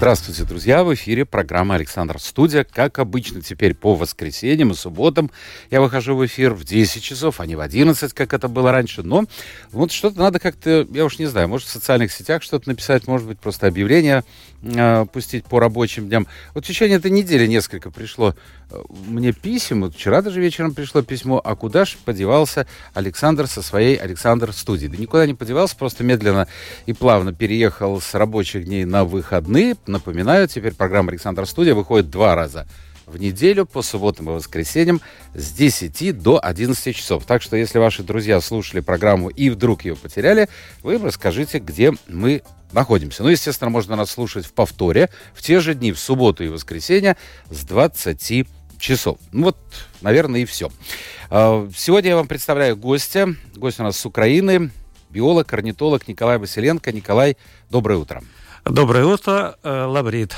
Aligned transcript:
Здравствуйте, 0.00 0.44
друзья! 0.44 0.82
В 0.82 0.94
эфире 0.94 1.26
программа 1.26 1.74
«Александр 1.74 2.18
Студия». 2.18 2.64
Как 2.64 2.98
обычно, 2.98 3.42
теперь 3.42 3.74
по 3.74 3.94
воскресеньям 3.94 4.70
и 4.70 4.74
субботам 4.74 5.30
я 5.70 5.82
выхожу 5.82 6.16
в 6.16 6.24
эфир 6.24 6.54
в 6.54 6.64
10 6.64 7.02
часов, 7.02 7.38
а 7.38 7.44
не 7.44 7.54
в 7.54 7.60
11, 7.60 8.14
как 8.14 8.32
это 8.32 8.48
было 8.48 8.72
раньше. 8.72 9.02
Но 9.02 9.26
вот 9.72 9.92
что-то 9.92 10.18
надо 10.18 10.38
как-то, 10.38 10.88
я 10.90 11.04
уж 11.04 11.18
не 11.18 11.26
знаю, 11.26 11.48
может 11.48 11.68
в 11.68 11.70
социальных 11.70 12.12
сетях 12.12 12.42
что-то 12.42 12.70
написать, 12.70 13.06
может 13.06 13.26
быть 13.26 13.38
просто 13.38 13.66
объявление 13.66 14.24
э, 14.62 15.04
пустить 15.12 15.44
по 15.44 15.60
рабочим 15.60 16.08
дням. 16.08 16.26
Вот 16.54 16.64
в 16.64 16.66
течение 16.66 16.96
этой 16.96 17.10
недели 17.10 17.46
несколько 17.46 17.90
пришло 17.90 18.34
э, 18.70 18.82
мне 19.06 19.32
писем. 19.32 19.82
Вот 19.82 19.94
вчера 19.94 20.22
даже 20.22 20.40
вечером 20.40 20.72
пришло 20.72 21.02
письмо, 21.02 21.42
а 21.44 21.54
куда 21.56 21.84
же 21.84 21.98
подевался 22.06 22.66
Александр 22.94 23.46
со 23.46 23.60
своей 23.60 23.96
Александр 23.96 24.54
студии? 24.54 24.86
Да 24.86 24.96
никуда 24.96 25.26
не 25.26 25.34
подевался, 25.34 25.76
просто 25.76 26.04
медленно 26.04 26.48
и 26.86 26.94
плавно 26.94 27.34
переехал 27.34 28.00
с 28.00 28.14
рабочих 28.14 28.64
дней 28.64 28.86
на 28.86 29.04
выходные, 29.04 29.76
Напоминаю, 29.90 30.46
теперь 30.46 30.74
программа 30.74 31.10
«Александр 31.10 31.46
Студия» 31.46 31.74
выходит 31.74 32.10
два 32.10 32.34
раза 32.36 32.66
в 33.06 33.16
неделю 33.16 33.66
по 33.66 33.82
субботам 33.82 34.30
и 34.30 34.32
воскресеньям 34.32 35.00
с 35.34 35.50
10 35.50 36.22
до 36.22 36.38
11 36.40 36.94
часов. 36.94 37.24
Так 37.26 37.42
что, 37.42 37.56
если 37.56 37.78
ваши 37.78 38.04
друзья 38.04 38.40
слушали 38.40 38.80
программу 38.80 39.30
и 39.30 39.50
вдруг 39.50 39.84
ее 39.84 39.96
потеряли, 39.96 40.48
вы 40.84 40.98
расскажите, 40.98 41.58
где 41.58 41.92
мы 42.06 42.42
находимся. 42.70 43.24
Ну, 43.24 43.30
естественно, 43.30 43.68
можно 43.68 43.96
нас 43.96 44.12
слушать 44.12 44.46
в 44.46 44.52
повторе 44.52 45.10
в 45.34 45.42
те 45.42 45.58
же 45.58 45.74
дни, 45.74 45.90
в 45.90 45.98
субботу 45.98 46.44
и 46.44 46.48
воскресенье 46.48 47.16
с 47.50 47.64
20 47.64 48.46
часов. 48.78 49.18
Ну 49.32 49.46
вот, 49.46 49.58
наверное, 50.02 50.40
и 50.40 50.44
все. 50.44 50.70
А, 51.30 51.68
сегодня 51.76 52.10
я 52.10 52.16
вам 52.16 52.28
представляю 52.28 52.76
гостя. 52.76 53.34
Гость 53.56 53.80
у 53.80 53.82
нас 53.82 53.98
с 53.98 54.06
Украины, 54.06 54.70
биолог, 55.10 55.52
орнитолог 55.52 56.06
Николай 56.06 56.38
Василенко. 56.38 56.92
Николай, 56.92 57.36
доброе 57.70 57.98
утро. 57.98 58.22
Доброе 58.64 59.04
утро, 59.06 59.56
э, 59.62 59.84
Лаврит. 59.84 60.34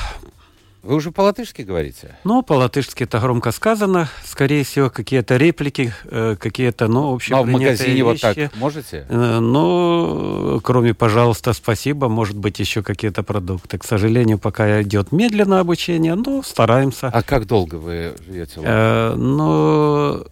Вы 0.82 0.96
уже 0.96 1.12
по-латышски 1.12 1.62
говорите? 1.62 2.16
Ну, 2.24 2.42
по-латышски 2.42 3.04
это 3.04 3.20
громко 3.20 3.52
сказано. 3.52 4.08
Скорее 4.24 4.64
всего, 4.64 4.90
какие-то 4.90 5.36
реплики, 5.36 5.92
э, 6.04 6.34
какие-то, 6.38 6.88
ну, 6.88 7.18
Ну, 7.28 7.36
а 7.36 7.42
в 7.42 7.46
магазине 7.46 7.92
вещи. 7.94 8.02
вот 8.02 8.20
так 8.20 8.56
можете? 8.56 9.06
Э, 9.08 9.38
ну, 9.38 10.60
кроме 10.64 10.92
«пожалуйста, 10.94 11.52
спасибо», 11.52 12.08
может 12.08 12.36
быть, 12.36 12.58
еще 12.58 12.82
какие-то 12.82 13.22
продукты. 13.22 13.78
К 13.78 13.84
сожалению, 13.84 14.38
пока 14.38 14.82
идет 14.82 15.12
медленно 15.12 15.60
обучение, 15.60 16.16
но 16.16 16.42
стараемся. 16.42 17.08
А 17.08 17.22
как 17.22 17.46
долго 17.46 17.76
вы 17.76 18.14
живете? 18.26 18.60
Э, 18.64 19.14
ну, 19.14 20.24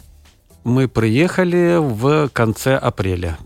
мы 0.64 0.88
приехали 0.88 1.76
в 1.78 2.28
конце 2.32 2.76
апреля. 2.76 3.38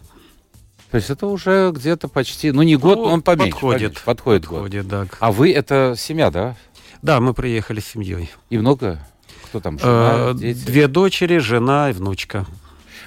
То 0.95 0.99
есть 0.99 1.11
это 1.11 1.27
уже 1.27 1.73
где-то 1.75 2.07
почти, 2.07 2.53
ну 2.53 2.63
не 2.63 2.77
год, 2.77 2.99
ну, 2.99 3.03
он 3.03 3.21
поменьше. 3.21 3.51
Подходит. 3.51 3.81
Поменьше, 3.81 4.05
подходит, 4.05 4.43
подходит 4.43 4.87
год. 4.87 5.09
Да. 5.09 5.17
А 5.19 5.33
вы 5.33 5.53
это 5.53 5.97
семья, 5.99 6.31
да? 6.31 6.55
Да, 7.03 7.19
мы 7.19 7.35
приехали 7.35 7.81
с 7.81 7.87
семьей. 7.87 8.31
И 8.49 8.59
много? 8.59 9.01
Кто 9.47 9.59
там, 9.59 9.77
жена, 9.81 10.31
э, 10.31 10.35
дети? 10.37 10.65
Две 10.65 10.87
дочери, 10.87 11.39
жена 11.39 11.91
и 11.91 11.95
внучка. 11.95 12.47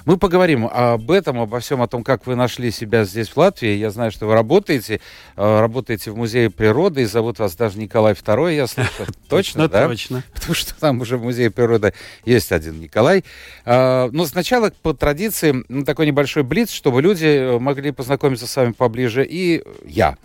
Мы 0.08 0.16
поговорим 0.16 0.66
об 0.72 1.10
этом, 1.10 1.38
обо 1.38 1.60
всем, 1.60 1.82
о 1.82 1.86
том, 1.86 2.02
как 2.02 2.26
вы 2.26 2.34
нашли 2.34 2.70
себя 2.70 3.04
здесь, 3.04 3.28
в 3.28 3.36
Латвии. 3.36 3.74
Я 3.74 3.90
знаю, 3.90 4.10
что 4.10 4.24
вы 4.24 4.32
работаете, 4.32 5.02
э, 5.36 5.60
работаете 5.60 6.12
в 6.12 6.16
Музее 6.16 6.48
природы, 6.48 7.02
и 7.02 7.04
зовут 7.04 7.38
вас 7.38 7.54
даже 7.56 7.78
Николай 7.78 8.14
II, 8.14 8.54
я 8.54 8.66
слышу. 8.66 9.04
Точно, 9.28 9.68
да? 9.68 9.86
Точно. 9.86 10.24
Потому 10.32 10.54
что 10.54 10.74
там 10.80 11.02
уже 11.02 11.18
в 11.18 11.22
Музее 11.24 11.50
природы 11.50 11.92
есть 12.24 12.52
один 12.52 12.80
Николай. 12.80 13.22
А, 13.66 14.08
но 14.10 14.24
сначала, 14.24 14.72
по 14.80 14.94
традиции, 14.94 15.62
такой 15.84 16.06
небольшой 16.06 16.42
блиц, 16.42 16.70
чтобы 16.70 17.02
люди 17.02 17.58
могли 17.58 17.90
познакомиться 17.90 18.46
с 18.46 18.56
вами 18.56 18.72
поближе, 18.72 19.26
и 19.28 19.62
я. 19.84 20.16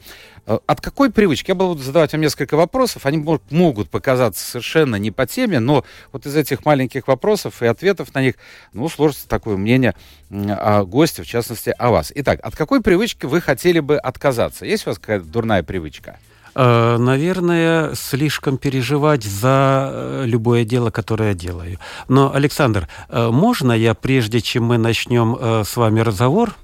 Э, 0.46 0.60
от 0.68 0.82
какой 0.82 1.10
привычки? 1.10 1.52
Я 1.52 1.56
буду 1.56 1.82
задавать 1.82 2.12
вам 2.14 2.22
несколько 2.22 2.58
вопросов. 2.58 3.06
Они 3.06 3.26
могут 3.50 3.90
показаться 3.90 4.44
совершенно 4.44 4.98
не 4.98 5.12
по 5.12 5.26
теме, 5.26 5.60
но 5.60 5.86
вот 6.12 6.26
из 6.26 6.36
этих 6.36 6.66
маленьких 6.66 7.08
вопросов 7.08 7.62
и 7.62 7.66
ответов 7.66 8.14
на 8.14 8.22
них, 8.22 8.36
ну, 8.74 8.90
сложится 8.90 9.28
такое 9.28 9.58
мнение 9.58 9.94
о 10.32 10.84
госте, 10.84 11.24
в 11.24 11.28
частности, 11.28 11.74
о 11.78 11.92
вас. 11.92 12.12
Итак, 12.16 12.40
от 12.44 12.56
какой 12.56 12.82
привычки 12.82 13.26
вы 13.26 13.42
хотели 13.42 13.80
бы 13.80 13.98
отказаться? 13.98 14.66
Есть 14.66 14.86
у 14.86 14.90
вас 14.90 15.00
какая-то 15.00 15.26
дурная 15.26 15.64
привычка? 15.64 16.20
Э, 16.56 16.98
наверное, 16.98 17.96
слишком 17.96 18.58
переживать 18.58 19.24
за 19.24 19.90
э, 19.92 20.24
любое 20.26 20.66
дело, 20.66 20.92
которое 20.92 21.30
я 21.30 21.36
делаю. 21.36 21.80
Но, 22.08 22.34
Александр, 22.34 22.90
можно 23.10 23.72
я, 23.72 23.94
прежде 23.94 24.42
чем 24.42 24.66
мы 24.66 24.78
начнем 24.78 25.64
с 25.64 25.76
вами 25.78 26.02
разговор, 26.02 26.56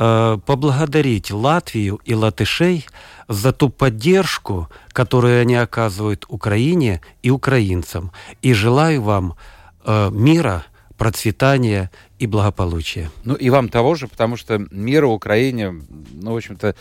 поблагодарить 0.00 1.30
Латвию 1.30 2.00
и 2.06 2.14
латышей 2.14 2.86
за 3.28 3.52
ту 3.52 3.68
поддержку, 3.68 4.68
которую 4.88 5.42
они 5.42 5.56
оказывают 5.56 6.24
Украине 6.28 7.02
и 7.22 7.30
украинцам. 7.30 8.10
И 8.40 8.54
желаю 8.54 9.02
вам 9.02 9.36
э, 9.84 10.10
мира, 10.10 10.64
процветания 10.96 11.90
и 12.18 12.26
благополучия. 12.26 13.10
Ну 13.24 13.34
и 13.34 13.50
вам 13.50 13.68
того 13.68 13.94
же, 13.94 14.08
потому 14.08 14.36
что 14.36 14.58
мира 14.70 15.06
Украине, 15.06 15.74
ну, 16.12 16.32
в 16.32 16.36
общем-то, 16.36 16.74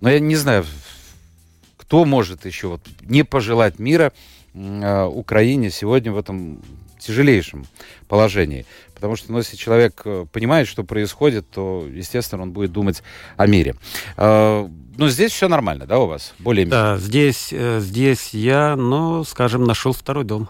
ну, 0.00 0.08
я 0.08 0.20
не 0.20 0.36
знаю, 0.36 0.66
кто 1.76 2.04
может 2.04 2.44
еще 2.44 2.68
вот 2.68 2.82
не 3.02 3.22
пожелать 3.22 3.78
мира 3.78 4.12
э, 4.54 5.04
Украине 5.04 5.70
сегодня 5.70 6.12
в 6.12 6.18
этом 6.18 6.60
тяжелейшем 6.98 7.66
положении. 8.08 8.66
Потому 8.98 9.14
что, 9.14 9.30
ну, 9.30 9.38
если 9.38 9.56
человек 9.56 10.02
э, 10.04 10.26
понимает, 10.32 10.66
что 10.66 10.82
происходит, 10.82 11.48
то, 11.48 11.86
естественно, 11.88 12.42
он 12.42 12.50
будет 12.50 12.72
думать 12.72 13.04
о 13.36 13.46
мире. 13.46 13.76
А, 14.16 14.68
ну, 14.96 15.08
здесь 15.08 15.30
все 15.30 15.46
нормально, 15.46 15.86
да, 15.86 16.00
у 16.00 16.08
вас? 16.08 16.34
Более-менее. 16.40 16.70
Да, 16.70 16.96
здесь, 16.98 17.50
э, 17.52 17.78
здесь 17.78 18.30
я, 18.34 18.74
ну, 18.74 19.22
скажем, 19.22 19.62
нашел 19.62 19.92
второй 19.92 20.24
дом. 20.24 20.48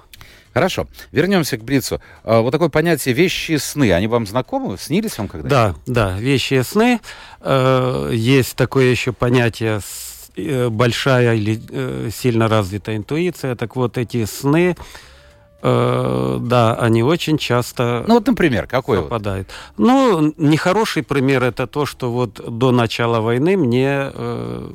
Хорошо. 0.54 0.88
Вернемся 1.12 1.59
к 1.59 1.62
Брицу. 1.62 2.00
А, 2.25 2.41
вот 2.41 2.53
такое 2.53 2.70
понятие 2.70 3.14
вещи 3.14 3.59
сны. 3.59 3.92
Они 3.92 4.06
вам 4.06 4.26
знакомы? 4.26 4.78
Снились 4.78 5.19
вам 5.19 5.28
когда-то? 5.28 5.50
Да, 5.50 5.75
да, 6.12 6.19
вещи 6.19 6.62
сны. 6.62 7.00
Э, 7.42 8.10
есть 8.15 8.56
такое 8.56 8.86
еще 8.86 9.12
понятие 9.12 9.80
большая 10.70 11.34
или 11.34 11.60
сильно 12.10 12.48
развитая 12.48 12.97
интуиция. 12.97 13.56
Так 13.56 13.76
вот, 13.76 13.98
эти 13.98 14.25
сны 14.25 14.76
Э, 15.60 16.38
да, 16.41 16.74
они 16.74 17.02
очень 17.02 17.36
часто 17.36 18.04
Ну 18.06 18.14
вот, 18.14 18.26
например, 18.26 18.66
какой 18.66 19.02
попадают. 19.02 19.48
Вот? 19.76 19.86
Ну, 19.86 20.34
нехороший 20.36 21.02
пример 21.02 21.42
это 21.42 21.66
то, 21.66 21.84
что 21.84 22.12
вот 22.12 22.41
до 22.46 22.70
начала 22.70 23.20
войны 23.20 23.56
мне 23.56 24.10
э, 24.12 24.72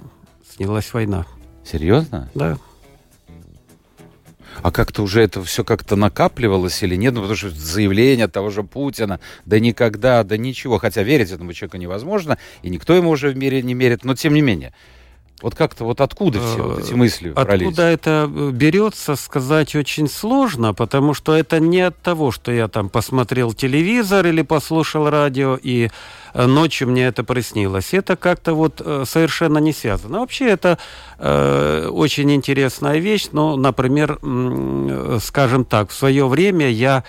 снилась 0.55 0.93
война. 0.93 1.25
Серьезно? 1.63 2.29
Да. 2.35 2.57
А 4.61 4.71
как-то 4.71 5.03
уже 5.03 5.21
это 5.21 5.41
все 5.43 5.63
как-то 5.63 5.95
накапливалось 5.95 6.83
или 6.83 6.95
нет? 6.95 7.13
Ну, 7.13 7.21
потому 7.21 7.37
что 7.37 7.49
заявление 7.49 8.27
того 8.27 8.49
же 8.49 8.63
Путина, 8.63 9.19
да 9.45 9.59
никогда, 9.59 10.23
да 10.23 10.37
ничего. 10.37 10.77
Хотя 10.77 11.01
верить 11.01 11.31
этому 11.31 11.53
человеку 11.53 11.77
невозможно, 11.77 12.37
и 12.61 12.69
никто 12.69 12.93
ему 12.93 13.09
уже 13.09 13.29
в 13.29 13.37
мире 13.37 13.61
не 13.61 13.73
верит, 13.73 14.03
но 14.03 14.15
тем 14.15 14.33
не 14.33 14.41
менее. 14.41 14.73
Вот 15.43 15.55
как-то 15.55 15.83
вот 15.83 15.99
откуда 15.99 16.39
все 16.39 16.63
вот 16.63 16.79
эти 16.79 16.93
мысли 16.93 17.27
Откуда 17.27 17.45
пролезли? 17.45 17.93
это 17.93 18.31
э, 18.33 18.49
берется, 18.51 19.17
сказать 19.17 19.75
очень 19.75 20.07
сложно, 20.07 20.73
потому 20.73 21.13
что 21.13 21.35
это 21.35 21.59
не 21.59 21.81
от 21.81 21.97
того, 22.01 22.31
что 22.31 22.49
я 22.49 22.69
там 22.69 22.87
посмотрел 22.87 23.51
телевизор 23.51 24.25
или 24.25 24.41
послушал 24.41 25.09
радио, 25.09 25.59
и 25.61 25.89
э, 26.33 26.45
ночью 26.45 26.87
мне 26.87 27.07
это 27.07 27.25
приснилось. 27.25 27.93
Это 27.93 28.15
как-то 28.15 28.53
вот 28.53 28.81
э, 28.83 29.03
совершенно 29.05 29.57
не 29.57 29.73
связано. 29.73 30.19
Вообще 30.21 30.45
это 30.45 30.77
э, 31.19 31.89
очень 31.91 32.31
интересная 32.31 32.99
вещь. 32.99 33.27
Ну, 33.33 33.57
например, 33.57 34.19
скажем 35.21 35.65
так, 35.65 35.89
в 35.89 35.93
свое 35.93 36.25
время 36.25 36.69
я 36.69 37.03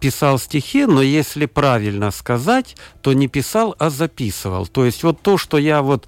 писал 0.00 0.38
стихи, 0.38 0.84
но 0.84 1.00
если 1.00 1.46
правильно 1.46 2.10
сказать, 2.10 2.76
то 3.00 3.14
не 3.14 3.28
писал, 3.28 3.74
а 3.78 3.88
записывал. 3.88 4.66
То 4.66 4.84
есть 4.84 5.02
вот 5.02 5.22
то, 5.22 5.38
что 5.38 5.56
я 5.56 5.80
вот 5.80 6.06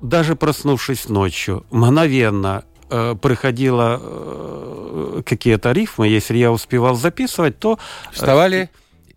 даже 0.00 0.36
проснувшись 0.36 1.08
ночью, 1.08 1.64
мгновенно 1.70 2.64
э, 2.90 3.14
приходило 3.20 4.00
э, 4.00 5.22
какие-то 5.24 5.72
рифмы, 5.72 6.08
если 6.08 6.38
я 6.38 6.52
успевал 6.52 6.94
записывать, 6.96 7.58
то... 7.58 7.78
Э, 8.10 8.12
Вставали? 8.12 8.70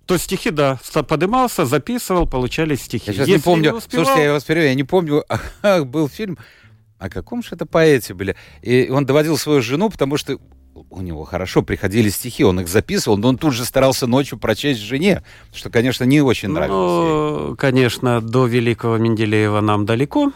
То 0.05 0.17
стихи, 0.17 0.49
да, 0.49 0.79
подымался, 1.07 1.65
записывал, 1.65 2.27
получались 2.27 2.81
стихи. 2.81 3.05
Я 3.07 3.13
сейчас 3.13 3.27
если 3.27 3.39
не 3.39 3.43
помню, 3.43 3.71
не 3.71 3.77
успевал... 3.77 4.05
слушайте, 4.05 4.25
я 4.25 4.33
вас 4.33 4.43
перевел, 4.43 4.67
я 4.67 4.75
не 4.75 4.83
помню, 4.83 5.23
был 5.85 6.09
фильм, 6.09 6.37
о 6.97 7.09
каком 7.09 7.43
же 7.43 7.49
это 7.51 7.65
поэте 7.65 8.13
были, 8.13 8.35
и 8.61 8.89
он 8.89 9.05
доводил 9.05 9.37
свою 9.37 9.61
жену, 9.61 9.89
потому 9.89 10.17
что 10.17 10.39
у 10.89 11.01
него 11.01 11.23
хорошо 11.23 11.61
приходили 11.61 12.09
стихи, 12.09 12.43
он 12.43 12.59
их 12.59 12.67
записывал, 12.67 13.17
но 13.17 13.29
он 13.29 13.37
тут 13.37 13.53
же 13.53 13.65
старался 13.65 14.07
ночью 14.07 14.37
прочесть 14.37 14.79
жене, 14.79 15.23
что, 15.53 15.69
конечно, 15.69 16.03
не 16.03 16.21
очень 16.21 16.49
нравилось. 16.49 17.49
Ну, 17.49 17.55
конечно, 17.57 18.21
до 18.21 18.45
великого 18.45 18.97
Менделеева 18.97 19.61
нам 19.61 19.85
далеко, 19.85 20.31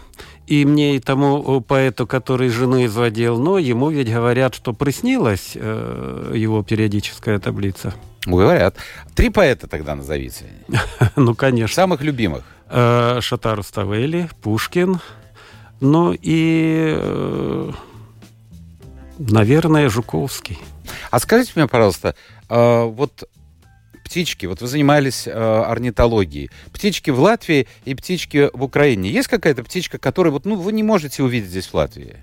и 0.47 0.65
мне 0.65 0.95
и 0.95 0.99
тому 0.99 1.61
поэту, 1.61 2.07
который 2.07 2.49
жену 2.49 2.85
изводил, 2.85 3.39
но 3.39 3.57
ему 3.57 3.89
ведь 3.89 4.11
говорят, 4.11 4.55
что 4.55 4.73
приснилась 4.73 5.51
э, 5.55 6.31
его 6.35 6.63
периодическая 6.63 7.39
таблица. 7.39 7.93
Говорят. 8.25 8.75
Три 9.13 9.29
поэта 9.29 9.67
тогда 9.67 9.95
назовите. 9.95 10.45
ну, 11.15 11.35
конечно. 11.35 11.75
Самых 11.75 12.01
любимых. 12.01 12.43
Э, 12.69 13.19
Шатар 13.21 13.61
Ставели, 13.63 14.29
Пушкин, 14.41 14.99
ну 15.79 16.13
и, 16.19 16.95
э, 16.97 17.71
наверное, 19.19 19.89
Жуковский. 19.89 20.59
А 21.11 21.19
скажите 21.19 21.51
мне, 21.55 21.67
пожалуйста, 21.67 22.15
э, 22.49 22.83
вот 22.83 23.27
птички, 24.15 24.45
вот 24.45 24.61
вы 24.61 24.67
занимались 24.67 25.27
орнитологией, 25.27 26.49
птички 26.71 27.09
в 27.09 27.19
Латвии 27.19 27.67
и 27.83 27.95
птички 27.95 28.49
в 28.53 28.63
Украине. 28.63 29.09
Есть 29.09 29.27
какая-то 29.27 29.61
птичка, 29.65 29.97
которую 29.97 30.31
вот, 30.31 30.45
ну, 30.45 30.55
вы 30.55 30.71
не 30.71 30.83
можете 30.83 31.21
увидеть 31.21 31.49
здесь 31.49 31.67
в 31.67 31.73
Латвии? 31.73 32.15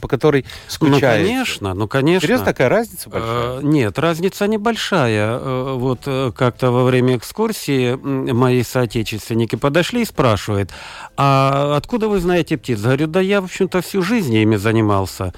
по 0.00 0.08
которой 0.08 0.44
скучаете. 0.66 1.22
Ну, 1.22 1.28
конечно, 1.28 1.74
ну, 1.74 1.88
конечно. 1.88 2.26
Серьезно, 2.26 2.44
такая 2.44 2.68
разница 2.68 3.08
большая? 3.08 3.58
Э, 3.58 3.60
нет, 3.62 3.98
разница 3.98 4.46
небольшая. 4.46 5.38
Э, 5.38 5.74
вот 5.78 6.00
э, 6.04 6.30
как-то 6.36 6.70
во 6.70 6.84
время 6.84 7.16
экскурсии 7.16 7.94
мои 7.94 8.62
соотечественники 8.62 9.56
подошли 9.56 10.02
и 10.02 10.04
спрашивают, 10.04 10.72
а 11.16 11.74
откуда 11.76 12.08
вы 12.08 12.20
знаете 12.20 12.58
птиц? 12.58 12.80
Говорю, 12.80 13.06
да 13.06 13.20
я, 13.20 13.40
в 13.40 13.44
общем-то, 13.44 13.80
всю 13.80 14.02
жизнь 14.02 14.34
ими 14.34 14.56
занимался. 14.56 15.32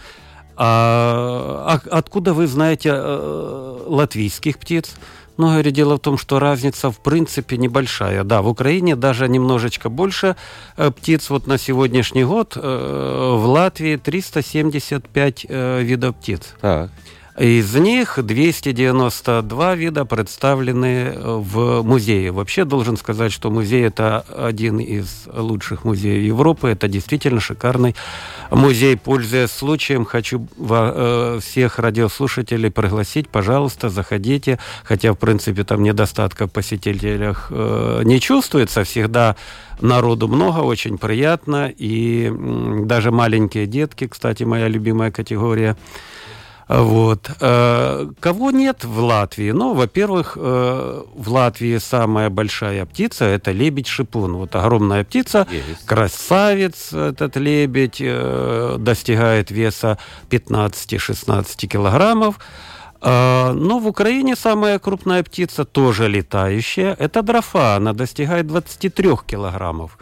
А, 0.56 1.80
а 1.90 1.96
откуда 1.96 2.34
вы 2.34 2.46
знаете 2.46 2.92
латвийских 2.92 4.58
птиц? 4.58 4.96
Говорю, 5.48 5.70
дело 5.70 5.96
в 5.96 6.00
том, 6.00 6.18
что 6.18 6.38
разница 6.38 6.90
в 6.90 6.98
принципе 6.98 7.56
небольшая. 7.56 8.24
Да, 8.24 8.42
в 8.42 8.48
Украине 8.48 8.96
даже 8.96 9.28
немножечко 9.28 9.88
больше 9.88 10.36
э, 10.76 10.90
птиц. 10.90 11.30
Вот 11.30 11.46
на 11.46 11.58
сегодняшний 11.58 12.24
год 12.24 12.56
э, 12.56 12.60
в 12.60 13.46
Латвии 13.46 13.96
375 13.96 15.46
э, 15.48 15.82
видов 15.82 16.16
птиц. 16.16 16.54
Так. 16.60 16.90
Из 17.40 17.74
них 17.74 18.18
292 18.22 19.74
вида 19.74 20.04
представлены 20.04 21.14
в 21.16 21.80
музее. 21.82 22.32
Вообще 22.32 22.66
должен 22.66 22.98
сказать, 22.98 23.32
что 23.32 23.50
музей 23.50 23.86
это 23.86 24.20
один 24.36 24.78
из 24.78 25.26
лучших 25.32 25.84
музеев 25.84 26.22
Европы. 26.22 26.68
Это 26.68 26.86
действительно 26.86 27.40
шикарный 27.40 27.96
музей. 28.50 28.94
Пользуясь 28.94 29.52
случаем, 29.52 30.04
хочу 30.04 30.46
э, 30.58 31.38
всех 31.42 31.78
радиослушателей 31.78 32.70
пригласить, 32.70 33.30
пожалуйста, 33.30 33.88
заходите. 33.88 34.58
Хотя, 34.84 35.14
в 35.14 35.16
принципе, 35.16 35.64
там 35.64 35.82
недостатка 35.82 36.46
в 36.46 36.52
посетителях 36.52 37.46
э, 37.50 38.02
не 38.04 38.20
чувствуется. 38.20 38.84
Всегда 38.84 39.36
народу 39.80 40.28
много, 40.28 40.58
очень 40.58 40.98
приятно. 40.98 41.72
И 41.74 42.30
даже 42.84 43.10
маленькие 43.10 43.64
детки, 43.64 44.08
кстати, 44.08 44.42
моя 44.42 44.68
любимая 44.68 45.10
категория– 45.10 45.78
вот. 46.70 47.28
Э, 47.40 48.06
кого 48.20 48.52
нет 48.52 48.84
в 48.84 49.00
Латвии? 49.00 49.50
Ну, 49.50 49.74
во-первых, 49.74 50.38
э, 50.40 51.02
в 51.14 51.28
Латвии 51.28 51.78
самая 51.78 52.30
большая 52.30 52.86
птица– 52.86 53.24
это 53.26 53.50
лебедь-шипун. 53.50 54.34
Вот 54.34 54.54
огромная 54.54 55.02
птица, 55.02 55.48
Есть. 55.50 55.84
красавец 55.84 56.92
этот 56.92 57.36
лебедь, 57.36 58.00
э, 58.00 58.76
достигает 58.78 59.50
веса 59.50 59.98
15-16 60.28 61.66
килограммов. 61.66 62.38
Но 63.02 63.78
в 63.78 63.86
Украине 63.86 64.36
самая 64.36 64.78
крупная 64.78 65.22
птица, 65.22 65.64
тоже 65.64 66.06
летающая, 66.06 66.94
это 66.98 67.22
дрофа. 67.22 67.76
Она 67.76 67.94
достигает 67.94 68.46
23 68.46 69.24
килограммов. 69.26 69.96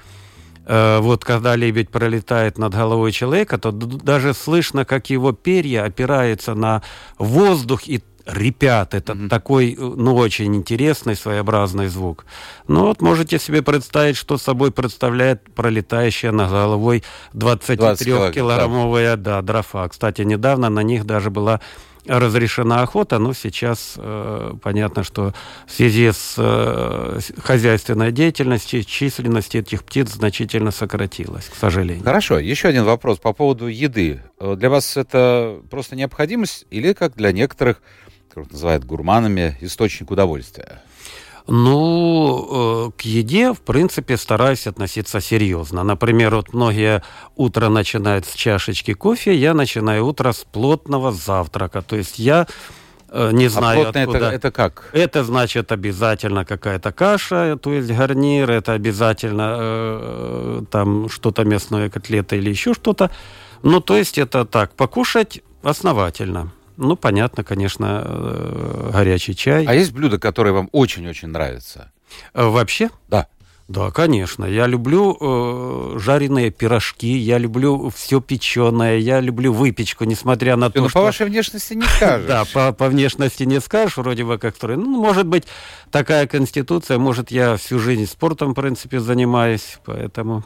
Э, 0.68 0.98
вот 1.00 1.24
когда 1.24 1.56
лебедь 1.56 1.88
пролетает 1.88 2.58
над 2.58 2.74
головой 2.74 3.10
человека, 3.12 3.56
то 3.58 3.72
даже 3.72 4.34
слышно, 4.34 4.84
как 4.84 5.08
его 5.08 5.32
перья 5.32 5.84
опираются 5.84 6.54
на 6.54 6.82
воздух 7.18 7.88
и 7.88 8.02
репят. 8.26 8.92
Это 8.94 9.14
mm-hmm. 9.14 9.28
такой, 9.28 9.76
ну, 9.78 10.14
очень 10.14 10.54
интересный, 10.54 11.16
своеобразный 11.16 11.88
звук. 11.88 12.26
Ну, 12.66 12.84
вот 12.84 13.00
можете 13.00 13.38
себе 13.38 13.62
представить, 13.62 14.16
что 14.18 14.36
собой 14.36 14.70
представляет 14.70 15.42
пролетающая 15.54 16.32
над 16.32 16.50
головой 16.50 17.02
23-килограммовая 17.32 19.16
да, 19.16 19.40
дрофа. 19.40 19.88
Кстати, 19.88 20.20
недавно 20.22 20.68
на 20.68 20.82
них 20.82 21.06
даже 21.06 21.30
была 21.30 21.60
разрешена 22.08 22.82
охота, 22.82 23.18
но 23.18 23.32
сейчас 23.34 23.94
э, 23.96 24.54
понятно, 24.62 25.04
что 25.04 25.34
в 25.66 25.72
связи 25.72 26.10
с 26.10 26.34
э, 26.38 27.20
хозяйственной 27.38 28.12
деятельностью 28.12 28.82
численность 28.84 29.54
этих 29.54 29.84
птиц 29.84 30.10
значительно 30.10 30.70
сократилась, 30.70 31.46
к 31.46 31.54
сожалению. 31.54 32.04
Хорошо, 32.04 32.38
еще 32.38 32.68
один 32.68 32.84
вопрос 32.84 33.18
по 33.18 33.32
поводу 33.32 33.66
еды. 33.66 34.22
Э, 34.40 34.56
для 34.56 34.70
вас 34.70 34.96
это 34.96 35.60
просто 35.70 35.96
необходимость 35.96 36.66
или, 36.70 36.92
как 36.92 37.14
для 37.14 37.32
некоторых, 37.32 37.82
как 38.34 38.50
называют 38.50 38.84
гурманами, 38.84 39.56
источник 39.60 40.10
удовольствия? 40.10 40.82
Ну, 41.50 42.90
э, 42.90 43.00
к 43.00 43.00
еде, 43.06 43.54
в 43.54 43.60
принципе, 43.62 44.18
стараюсь 44.18 44.66
относиться 44.66 45.20
серьезно. 45.20 45.82
Например, 45.82 46.34
вот 46.34 46.52
многие 46.52 47.02
утро 47.36 47.70
начинают 47.70 48.26
с 48.26 48.34
чашечки 48.34 48.92
кофе, 48.92 49.34
я 49.34 49.54
начинаю 49.54 50.06
утро 50.06 50.32
с 50.32 50.44
плотного 50.44 51.10
завтрака. 51.10 51.80
То 51.80 51.96
есть 51.96 52.18
я 52.18 52.46
э, 53.08 53.30
не 53.32 53.46
а 53.46 53.50
знаю, 53.50 53.86
а 53.86 53.88
откуда. 53.88 54.18
Это, 54.18 54.26
это 54.26 54.50
как? 54.50 54.90
Это 54.92 55.24
значит 55.24 55.72
обязательно 55.72 56.44
какая-то 56.44 56.92
каша, 56.92 57.56
то 57.56 57.72
есть 57.72 57.90
гарнир, 57.90 58.50
это 58.50 58.74
обязательно 58.74 59.56
э, 59.58 60.62
там 60.70 61.08
что-то 61.08 61.44
мясное, 61.44 61.88
котлета 61.88 62.36
или 62.36 62.50
еще 62.50 62.74
что-то. 62.74 63.10
Ну, 63.62 63.80
то 63.80 63.96
есть 63.96 64.18
это 64.18 64.44
так, 64.44 64.74
покушать 64.74 65.40
основательно. 65.62 66.52
Ну, 66.78 66.94
понятно, 66.94 67.42
конечно, 67.42 68.02
э, 68.06 68.90
горячий 68.92 69.34
чай. 69.34 69.64
А 69.66 69.74
есть 69.74 69.92
блюда, 69.92 70.18
которые 70.18 70.52
вам 70.52 70.68
очень-очень 70.70 71.26
нравятся? 71.28 71.90
Э, 72.34 72.46
вообще? 72.46 72.88
Да. 73.08 73.26
Да, 73.66 73.90
конечно. 73.90 74.44
Я 74.44 74.66
люблю 74.66 75.16
э, 75.20 75.98
жареные 75.98 76.50
пирожки, 76.50 77.18
я 77.18 77.36
люблю 77.36 77.90
все 77.90 78.20
печеное, 78.20 78.96
я 78.96 79.20
люблю 79.20 79.52
выпечку, 79.52 80.04
несмотря 80.04 80.54
на 80.54 80.70
то, 80.70 80.80
ну, 80.80 80.88
что... 80.88 81.00
по 81.00 81.04
вашей 81.04 81.26
внешности 81.26 81.74
не 81.74 81.82
скажешь. 81.82 82.26
Да, 82.28 82.44
по, 82.44 82.72
по 82.72 82.88
внешности 82.88 83.42
не 83.42 83.60
скажешь, 83.60 83.96
вроде 83.96 84.24
бы 84.24 84.38
как. 84.38 84.54
Ну, 84.62 85.02
может 85.02 85.26
быть, 85.26 85.44
такая 85.90 86.28
конституция, 86.28 86.98
может, 86.98 87.32
я 87.32 87.56
всю 87.56 87.80
жизнь 87.80 88.06
спортом, 88.06 88.52
в 88.52 88.54
принципе, 88.54 89.00
занимаюсь, 89.00 89.78
поэтому... 89.84 90.44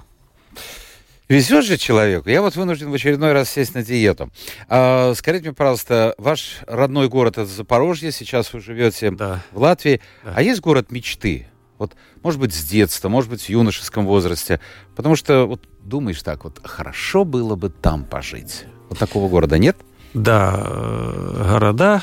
Везет 1.29 1.65
же 1.65 1.77
человеку. 1.77 2.29
Я 2.29 2.43
вот 2.43 2.57
вынужден 2.57 2.91
в 2.91 2.95
очередной 2.95 3.33
раз 3.33 3.51
сесть 3.51 3.75
на 3.75 3.83
диету. 3.83 4.31
А, 4.69 5.15
скажите 5.15 5.47
мне, 5.47 5.53
пожалуйста, 5.55 6.15
ваш 6.19 6.59
родной 6.67 7.09
город 7.09 7.39
это 7.39 7.47
Запорожье, 7.47 8.13
сейчас 8.13 8.53
вы 8.53 8.61
живете 8.61 9.11
да. 9.11 9.43
в 9.53 9.61
Латвии. 9.61 10.01
Да. 10.25 10.35
А 10.37 10.43
есть 10.43 10.61
город 10.61 10.91
мечты? 10.91 11.47
Вот, 11.79 11.95
может 12.23 12.39
быть, 12.39 12.55
с 12.55 12.65
детства, 12.65 13.09
может 13.09 13.31
быть, 13.31 13.43
в 13.43 13.49
юношеском 13.49 14.07
возрасте. 14.07 14.61
Потому 14.95 15.17
что 15.17 15.47
вот 15.47 15.63
думаешь 15.83 16.23
так, 16.23 16.45
вот 16.45 16.61
хорошо 16.63 17.25
было 17.25 17.57
бы 17.57 17.71
там 17.71 18.05
пожить. 18.05 18.65
Вот 18.89 18.99
такого 18.99 19.29
города 19.29 19.59
нет? 19.59 19.77
Да, 20.15 20.63
э, 20.65 21.47
города, 21.51 22.03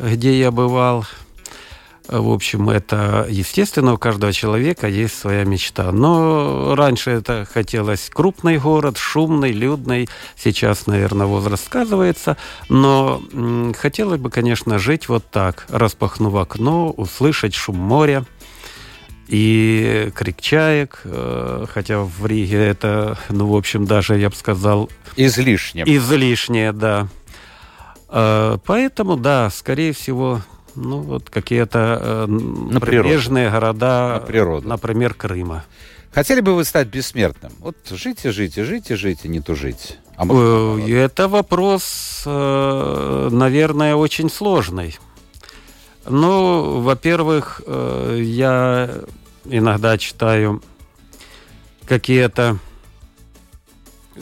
где 0.00 0.38
я 0.38 0.50
бывал, 0.50 1.04
в 2.08 2.30
общем, 2.30 2.70
это 2.70 3.26
естественно, 3.28 3.94
у 3.94 3.98
каждого 3.98 4.32
человека 4.32 4.88
есть 4.88 5.18
своя 5.18 5.44
мечта. 5.44 5.92
Но 5.92 6.74
раньше 6.74 7.10
это 7.10 7.46
хотелось 7.52 8.10
крупный 8.12 8.58
город, 8.58 8.96
шумный, 8.96 9.52
людный. 9.52 10.08
Сейчас, 10.36 10.86
наверное, 10.86 11.26
возраст 11.26 11.66
сказывается. 11.66 12.36
Но 12.68 13.22
хотелось 13.78 14.20
бы, 14.20 14.30
конечно, 14.30 14.78
жить 14.78 15.08
вот 15.08 15.30
так, 15.30 15.66
распахнув 15.68 16.34
окно, 16.34 16.90
услышать 16.90 17.54
шум 17.54 17.76
моря 17.76 18.24
и 19.28 20.10
крик 20.14 20.40
чаек, 20.40 21.02
э, 21.04 21.66
хотя 21.70 22.00
в 22.00 22.26
Риге 22.26 22.64
это, 22.66 23.18
ну, 23.28 23.46
в 23.48 23.56
общем, 23.56 23.84
даже, 23.84 24.16
я 24.16 24.30
бы 24.30 24.34
сказал... 24.34 24.88
Излишне. 25.16 25.84
Излишнее, 25.86 26.72
да. 26.72 27.08
Э, 28.08 28.56
поэтому, 28.64 29.16
да, 29.16 29.50
скорее 29.50 29.92
всего, 29.92 30.40
ну, 30.78 31.00
вот 31.00 31.30
какие-то 31.30 31.98
э, 32.00 32.26
на 32.26 32.80
прибрежные 32.80 33.50
города, 33.50 34.20
на 34.20 34.26
природу. 34.26 34.68
например, 34.68 35.14
Крыма. 35.14 35.64
Хотели 36.12 36.40
бы 36.40 36.54
вы 36.54 36.64
стать 36.64 36.88
бессмертным? 36.88 37.52
Вот 37.58 37.76
жите, 37.90 38.32
жите, 38.32 38.64
жите, 38.64 38.96
жите, 38.96 39.28
не 39.28 39.40
тужите. 39.40 39.96
А 40.16 40.24
может, 40.24 40.88
Это 40.88 41.28
вопрос, 41.28 42.22
э, 42.26 43.28
наверное, 43.30 43.94
очень 43.94 44.30
сложный. 44.30 44.98
Ну, 46.06 46.80
во-первых, 46.80 47.60
э, 47.66 48.20
я 48.22 48.90
иногда 49.44 49.98
читаю 49.98 50.62
какие-то 51.86 52.58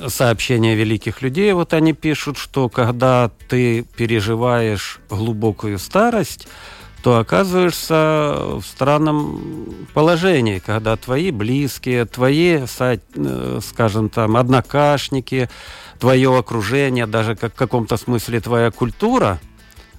сообщения 0.08 0.74
великих 0.74 1.22
людей, 1.22 1.52
вот 1.52 1.74
они 1.74 1.92
пишут, 1.92 2.38
что 2.38 2.68
когда 2.68 3.30
ты 3.48 3.82
переживаешь 3.82 5.00
глубокую 5.08 5.78
старость, 5.78 6.48
то 7.02 7.18
оказываешься 7.18 8.56
в 8.58 8.62
странном 8.62 9.86
положении, 9.94 10.58
когда 10.58 10.96
твои 10.96 11.30
близкие, 11.30 12.04
твои, 12.04 12.62
э, 12.80 13.60
скажем 13.62 14.08
там, 14.08 14.36
однокашники, 14.36 15.48
твое 16.00 16.36
окружение, 16.36 17.06
даже 17.06 17.36
как 17.36 17.52
в 17.54 17.56
каком-то 17.56 17.96
смысле 17.96 18.40
твоя 18.40 18.72
культура, 18.72 19.38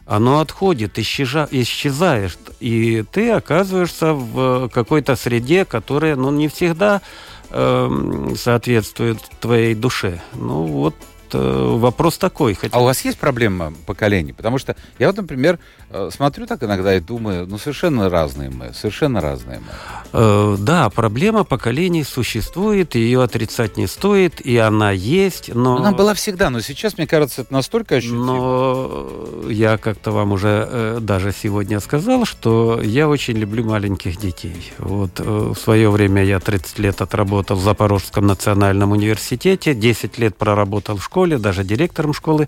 оно 0.07 0.39
отходит, 0.39 0.97
исчеза, 0.99 1.47
исчезаешь, 1.51 2.37
и 2.59 3.03
ты 3.11 3.31
оказываешься 3.31 4.13
в 4.13 4.69
какой-то 4.69 5.15
среде, 5.15 5.65
которая, 5.65 6.15
ну, 6.15 6.31
не 6.31 6.47
всегда 6.47 7.01
э, 7.49 8.33
соответствует 8.37 9.19
твоей 9.39 9.75
душе. 9.75 10.21
Ну, 10.33 10.63
вот 10.63 10.95
Э, 10.95 11.16
вопрос 11.33 12.17
такой. 12.17 12.53
Хотя... 12.53 12.75
А 12.75 12.81
у 12.81 12.85
вас 12.85 13.03
есть 13.05 13.17
проблема 13.17 13.73
поколений? 13.85 14.33
Потому 14.33 14.57
что 14.57 14.75
я 14.99 15.07
вот, 15.07 15.17
например, 15.17 15.59
э, 15.89 16.09
смотрю 16.13 16.45
так 16.45 16.63
иногда 16.63 16.95
и 16.95 16.99
думаю, 16.99 17.47
ну, 17.47 17.57
совершенно 17.57 18.09
разные 18.09 18.49
мы, 18.49 18.73
совершенно 18.73 19.21
разные 19.21 19.59
мы. 19.59 19.67
Э, 20.13 20.55
да, 20.59 20.89
проблема 20.89 21.43
поколений 21.43 22.03
существует, 22.03 22.95
ее 22.95 23.23
отрицать 23.23 23.77
не 23.77 23.87
стоит, 23.87 24.39
и 24.41 24.57
она 24.57 24.91
есть, 24.91 25.53
но... 25.53 25.77
Она 25.77 25.91
была 25.91 26.13
всегда, 26.13 26.49
но 26.49 26.61
сейчас, 26.61 26.97
мне 26.97 27.07
кажется, 27.07 27.41
это 27.41 27.53
настолько 27.53 27.95
ощутимо. 27.95 28.25
Но 28.25 29.47
я 29.49 29.77
как-то 29.77 30.11
вам 30.11 30.31
уже 30.31 30.67
э, 30.69 30.97
даже 31.01 31.31
сегодня 31.31 31.79
сказал, 31.79 32.25
что 32.25 32.81
я 32.81 33.07
очень 33.07 33.37
люблю 33.37 33.65
маленьких 33.65 34.17
детей. 34.17 34.73
Вот 34.77 35.19
э, 35.19 35.23
в 35.23 35.55
свое 35.55 35.89
время 35.89 36.23
я 36.23 36.39
30 36.39 36.79
лет 36.79 37.01
отработал 37.01 37.57
в 37.57 37.63
Запорожском 37.63 38.27
национальном 38.27 38.91
университете, 38.91 39.73
10 39.73 40.17
лет 40.17 40.37
проработал 40.37 40.97
в 40.97 41.03
школе, 41.03 41.16
школе, 41.17 41.39
даже 41.39 41.63
директором 41.63 42.13
школы 42.13 42.47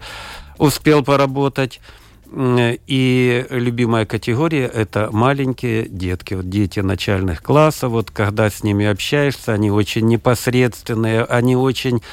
успел 0.59 1.03
поработать. 1.03 1.81
И 2.37 3.45
любимая 3.49 4.05
категория– 4.05 4.67
это 4.73 5.09
маленькие 5.11 5.89
детки, 5.89 6.35
вот 6.35 6.47
дети 6.47 6.79
начальных 6.81 7.41
классов. 7.41 7.89
Вот 7.91 8.11
когда 8.11 8.47
с 8.51 8.63
ними 8.63 8.85
общаешься, 8.85 9.53
они 9.53 9.71
очень 9.71 10.05
непосредственные, 10.05 11.23
они 11.23 11.55
очень 11.55 12.03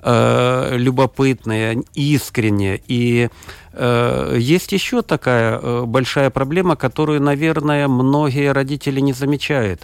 э, 0.00 0.76
любопытные, 0.78 1.82
искренние. 1.92 2.80
И 2.88 3.28
э, 3.74 4.36
есть 4.38 4.72
еще 4.72 5.02
такая 5.02 5.58
э, 5.58 5.82
большая 5.84 6.30
проблема, 6.30 6.74
которую, 6.74 7.20
наверное, 7.20 7.86
многие 7.88 8.50
родители 8.52 9.00
не 9.00 9.12
замечают. 9.12 9.82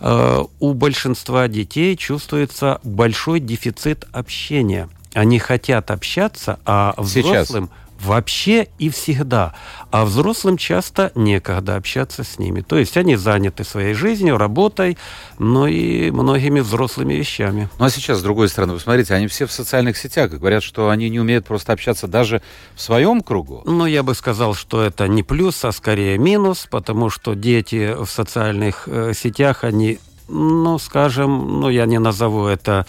Э, 0.00 0.42
у 0.58 0.72
большинства 0.72 1.46
детей 1.48 1.94
чувствуется 1.98 2.80
большой 2.82 3.40
дефицит 3.40 4.06
общения– 4.12 4.88
они 5.16 5.38
хотят 5.38 5.90
общаться, 5.90 6.60
а 6.66 6.94
взрослым 6.98 7.70
Сейчас. 7.70 8.06
вообще 8.06 8.68
и 8.78 8.90
всегда. 8.90 9.54
А 9.90 10.04
взрослым 10.04 10.58
часто 10.58 11.10
некогда 11.14 11.76
общаться 11.76 12.22
с 12.22 12.38
ними. 12.38 12.60
То 12.60 12.76
есть 12.76 12.98
они 12.98 13.16
заняты 13.16 13.64
своей 13.64 13.94
жизнью, 13.94 14.36
работой, 14.36 14.98
но 15.38 15.66
и 15.66 16.10
многими 16.10 16.60
взрослыми 16.60 17.14
вещами. 17.14 17.70
Ну 17.78 17.86
а 17.86 17.90
сейчас, 17.90 18.18
с 18.18 18.22
другой 18.22 18.50
стороны, 18.50 18.74
вы 18.74 18.80
смотрите, 18.80 19.14
они 19.14 19.26
все 19.26 19.46
в 19.46 19.52
социальных 19.52 19.96
сетях 19.96 20.30
говорят, 20.32 20.62
что 20.62 20.90
они 20.90 21.08
не 21.08 21.18
умеют 21.18 21.46
просто 21.46 21.72
общаться 21.72 22.06
даже 22.06 22.42
в 22.74 22.82
своем 22.82 23.22
кругу. 23.22 23.62
Ну, 23.64 23.86
я 23.86 24.02
бы 24.02 24.14
сказал, 24.14 24.52
что 24.52 24.82
это 24.82 25.08
не 25.08 25.22
плюс, 25.22 25.64
а 25.64 25.72
скорее 25.72 26.18
минус, 26.18 26.68
потому 26.70 27.08
что 27.08 27.32
дети 27.32 27.94
в 27.98 28.10
социальных 28.10 28.86
э, 28.86 29.14
сетях, 29.14 29.64
они, 29.64 29.98
ну, 30.28 30.78
скажем, 30.78 31.60
ну, 31.60 31.70
я 31.70 31.86
не 31.86 31.98
назову 31.98 32.44
это 32.44 32.84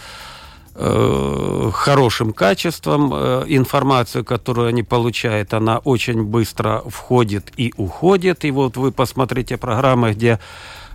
хорошим 1.74 2.32
качеством. 2.32 3.12
Э, 3.12 3.44
информацию, 3.48 4.24
которую 4.24 4.68
они 4.68 4.82
получают, 4.82 5.54
она 5.54 5.78
очень 5.78 6.22
быстро 6.22 6.82
входит 6.86 7.52
и 7.56 7.72
уходит. 7.76 8.44
И 8.44 8.50
вот 8.50 8.76
вы 8.76 8.92
посмотрите 8.92 9.56
программы, 9.56 10.12
где 10.12 10.38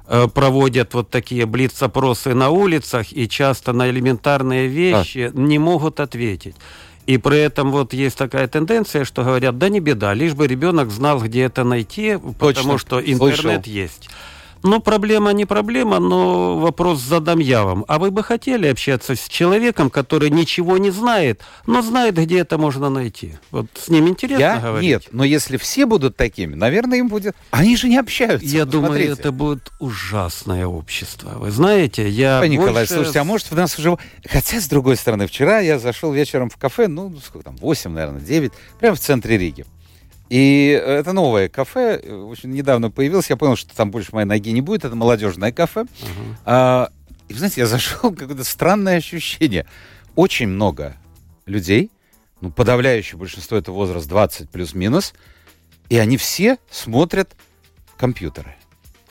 э, 0.08 0.28
проводят 0.28 0.94
вот 0.94 1.10
такие 1.10 1.46
блиц-опросы 1.46 2.34
на 2.34 2.50
улицах 2.50 3.12
и 3.12 3.28
часто 3.28 3.74
на 3.74 3.90
элементарные 3.90 4.68
вещи 4.68 5.32
а. 5.34 5.38
не 5.38 5.60
могут 5.60 6.00
ответить. 6.00 6.56
И 7.06 7.18
при 7.18 7.40
этом 7.40 7.72
вот 7.72 7.94
есть 7.94 8.18
такая 8.18 8.48
тенденция, 8.48 9.04
что 9.04 9.24
говорят, 9.24 9.58
да 9.58 9.68
не 9.68 9.82
беда, 9.82 10.14
лишь 10.14 10.34
бы 10.34 10.48
ребенок 10.48 10.90
знал, 10.90 11.20
где 11.20 11.42
это 11.42 11.66
найти, 11.66 12.14
Точно. 12.14 12.34
потому 12.40 12.78
что 12.78 13.02
интернет 13.02 13.66
Слышал. 13.66 13.82
есть. 13.82 14.10
Ну, 14.64 14.80
проблема 14.80 15.34
не 15.34 15.46
проблема, 15.46 16.00
но 16.00 16.58
вопрос 16.58 17.02
задам 17.02 17.40
я 17.40 17.64
вам. 17.64 17.84
А 17.90 18.00
вы 18.00 18.12
бы 18.12 18.24
хотели 18.24 18.68
общаться 18.68 19.16
с 19.16 19.28
человеком, 19.28 19.90
который 19.90 20.30
ничего 20.30 20.78
не 20.78 20.90
знает, 20.90 21.42
но 21.68 21.82
знает, 21.82 22.16
где 22.16 22.40
это 22.40 22.58
можно 22.58 22.90
найти? 22.90 23.36
Вот 23.52 23.68
с 23.76 23.90
ним 23.90 24.08
интересно 24.08 24.42
я? 24.42 24.60
говорить? 24.60 24.90
Нет, 24.90 25.04
но 25.12 25.26
если 25.26 25.58
все 25.58 25.86
будут 25.86 26.16
такими, 26.16 26.56
наверное, 26.56 27.00
им 27.00 27.10
будет... 27.10 27.36
Они 27.52 27.76
же 27.76 27.90
не 27.90 27.98
общаются. 27.98 28.48
Я 28.48 28.64
думаю, 28.64 28.94
смотрите. 28.94 29.12
это 29.12 29.32
будет 29.34 29.72
ужасное 29.80 30.66
общество. 30.66 31.32
Вы 31.40 31.52
знаете, 31.52 32.08
я 32.08 32.40
Павел 32.40 32.56
больше... 32.56 32.70
Николай, 32.70 32.88
слушайте, 32.88 33.20
а 33.20 33.24
может 33.26 33.52
у 33.52 33.56
нас 33.56 33.78
уже... 33.78 33.98
Хотя, 34.26 34.62
с 34.62 34.68
другой 34.70 34.96
стороны, 34.96 35.28
вчера 35.28 35.60
я 35.60 35.78
зашел 35.78 36.14
вечером 36.14 36.50
в 36.50 36.56
кафе, 36.56 36.88
ну, 36.88 37.14
сколько 37.22 37.44
там, 37.44 37.58
8, 37.58 37.92
наверное, 37.92 38.22
9, 38.22 38.54
прямо 38.80 38.96
в 38.96 39.00
центре 39.00 39.38
Риги. 39.38 39.66
И 40.34 40.70
это 40.84 41.14
новое 41.14 41.48
кафе, 41.48 42.00
очень 42.00 42.50
недавно 42.50 42.90
появилось, 42.90 43.30
я 43.30 43.38
понял, 43.38 43.56
что 43.56 43.76
там 43.76 43.92
больше 43.92 44.16
моей 44.16 44.26
ноги 44.26 44.52
не 44.52 44.62
будет, 44.62 44.84
это 44.84 44.96
молодежное 44.96 45.52
кафе. 45.52 45.82
Uh-huh. 45.82 46.36
А, 46.44 46.90
и, 47.30 47.36
знаете, 47.36 47.62
я 47.62 47.68
зашел, 47.68 48.12
какое-то 48.16 48.44
странное 48.44 48.98
ощущение. 48.98 49.68
Очень 50.16 50.48
много 50.48 50.96
людей, 51.46 51.92
ну, 52.42 52.50
подавляющее 52.50 53.16
большинство 53.16 53.58
это 53.58 53.72
возраст 53.72 54.08
20 54.08 54.50
плюс-минус, 54.50 55.14
и 55.90 56.00
они 56.00 56.18
все 56.18 56.58
смотрят 56.72 57.36
компьютеры. 57.96 58.56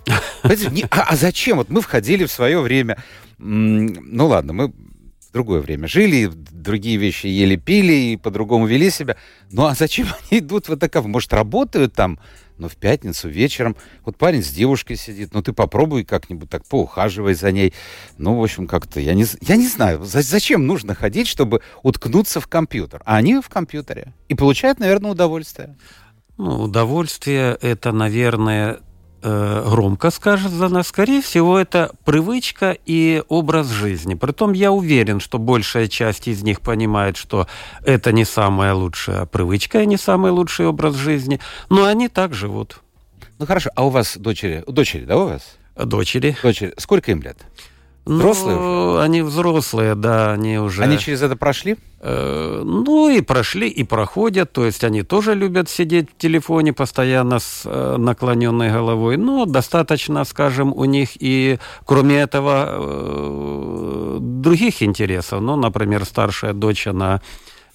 Не, 0.73 0.87
а, 0.91 1.03
а 1.11 1.15
зачем? 1.15 1.59
Вот 1.59 1.71
мы 1.71 1.83
входили 1.83 2.25
в 2.25 2.33
свое 2.33 2.59
время, 2.59 3.01
ну 3.39 4.27
ладно, 4.27 4.55
мы 4.55 4.73
другое 5.33 5.61
время 5.61 5.89
жили, 5.89 6.31
другие 6.33 6.97
вещи 6.97 7.27
ели, 7.27 7.57
пили 7.57 7.93
и 7.93 8.17
по-другому 8.17 8.67
вели 8.67 8.91
себя. 8.91 9.17
Ну 9.51 9.67
а 9.67 9.75
зачем 9.75 10.09
они 10.31 10.41
идут 10.41 10.69
в 10.69 10.73
это 10.73 11.03
Может, 11.03 11.33
работают 11.33 11.95
там, 11.95 12.19
но 12.59 12.69
в 12.69 12.77
пятницу 12.77 13.29
вечером. 13.29 13.77
Вот 14.05 14.17
парень 14.17 14.43
с 14.43 14.51
девушкой 14.51 14.97
сидит, 14.97 15.35
ну 15.35 15.43
ты 15.43 15.53
попробуй 15.53 16.05
как-нибудь 16.05 16.51
так 16.51 16.65
поухаживай 16.67 17.35
за 17.35 17.51
ней. 17.51 17.73
Ну, 18.19 18.37
в 18.37 18.43
общем, 18.43 18.67
как-то, 18.67 19.01
я 19.01 19.15
не, 19.15 19.25
я 19.41 19.57
не 19.57 19.67
знаю, 19.67 20.05
за, 20.05 20.23
зачем 20.23 20.67
нужно 20.67 20.95
ходить, 20.95 21.27
чтобы 21.27 21.63
уткнуться 21.83 22.41
в 22.41 22.47
компьютер. 22.47 23.03
А 23.05 23.17
они 23.17 23.41
в 23.41 23.49
компьютере. 23.49 24.15
И 24.29 24.35
получают, 24.35 24.79
наверное, 24.79 25.11
удовольствие. 25.11 25.77
Ну, 26.39 26.63
удовольствие 26.63 27.59
это, 27.61 27.93
наверное, 27.93 28.81
Э, 29.25 29.65
громко 29.69 30.11
сказано, 30.11 30.83
скорее 30.83 31.23
всего, 31.23 31.57
это 31.57 31.93
привычка 32.05 32.77
и 32.85 33.23
образ 33.29 33.69
жизни. 33.69 34.15
Притом 34.15 34.53
я 34.53 34.73
уверен, 34.73 35.21
что 35.21 35.39
большая 35.39 35.87
часть 35.87 36.27
из 36.27 36.43
них 36.43 36.61
понимает, 36.61 37.17
что 37.17 37.47
это 37.85 38.11
не 38.11 38.25
самая 38.25 38.75
лучшая 38.75 39.27
привычка 39.27 39.83
и 39.83 39.87
не 39.87 39.97
самый 39.97 40.33
лучший 40.33 40.67
образ 40.67 40.97
жизни, 40.97 41.39
но 41.71 41.85
они 41.85 42.09
так 42.09 42.35
живут. 42.35 42.81
Ну 43.39 43.47
хорошо, 43.47 43.71
а 43.77 43.87
у 43.87 43.91
вас 43.91 44.17
дочери, 44.17 44.65
дочери, 44.67 45.05
да, 45.05 45.17
у 45.17 45.29
вас? 45.29 45.57
Дочери. 45.77 46.37
Дочери. 46.43 46.75
Сколько 46.77 47.13
им 47.13 47.23
лет? 47.23 47.39
Взрослые 48.05 48.59
ну, 48.59 48.93
уже? 48.93 49.03
Они 49.03 49.23
взрослые, 49.23 49.95
да, 49.95 50.33
они 50.33 50.59
уже... 50.59 50.83
Они 50.83 50.99
через 50.99 51.23
это 51.23 51.37
прошли? 51.37 51.77
Э, 52.01 52.63
ну, 52.65 53.09
и 53.09 53.21
прошли, 53.21 53.69
и 53.69 53.85
проходят. 53.85 54.53
То 54.53 54.65
есть 54.65 54.83
они 54.83 55.03
тоже 55.03 55.35
любят 55.35 55.71
сидеть 55.71 56.11
в 56.11 56.21
телефоне 56.21 56.73
постоянно 56.73 57.39
с 57.39 57.63
э, 57.65 57.97
наклоненной 57.99 58.73
головой. 58.73 59.17
Но 59.19 59.47
достаточно, 59.47 60.25
скажем, 60.25 60.73
у 60.73 60.85
них 60.85 61.11
и, 61.15 61.59
кроме 61.87 62.21
этого, 62.21 62.67
э, 62.69 64.19
других 64.21 64.83
интересов. 64.83 65.41
Ну, 65.41 65.55
например, 65.55 66.05
старшая 66.05 66.55
дочь, 66.55 66.89
она 66.89 67.21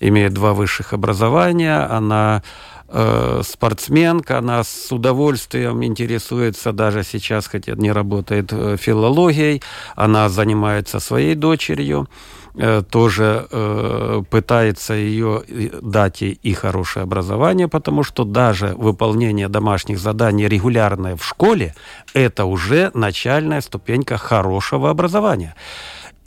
имеет 0.01 0.34
два 0.34 0.53
высших 0.53 0.91
образования, 0.91 1.88
она 1.89 2.43
э, 2.89 3.41
спортсменка, 3.44 4.38
она 4.38 4.63
с 4.63 4.91
удовольствием 4.91 5.84
интересуется 5.84 6.72
даже 6.72 7.03
сейчас, 7.03 7.48
хотя 7.48 7.74
не 7.75 7.91
работает 7.91 8.51
э, 8.51 8.77
филологией, 8.77 9.62
она 9.96 10.29
занимается 10.29 11.00
своей 11.00 11.36
дочерью, 11.36 12.08
э, 12.56 12.84
тоже 12.89 13.48
э, 13.50 14.24
пытается 14.29 14.94
ее 14.94 15.44
дать 15.82 16.22
ей 16.22 16.39
и 16.44 16.53
хорошее 16.53 17.03
образование, 17.03 17.67
потому 17.67 18.03
что 18.03 18.24
даже 18.24 18.74
выполнение 18.77 19.50
домашних 19.50 20.00
заданий 20.00 20.48
регулярное 20.48 21.15
в 21.15 21.24
школе 21.24 21.75
это 22.13 22.46
уже 22.46 22.91
начальная 22.94 23.62
ступенька 23.62 24.17
хорошего 24.17 24.89
образования. 24.89 25.56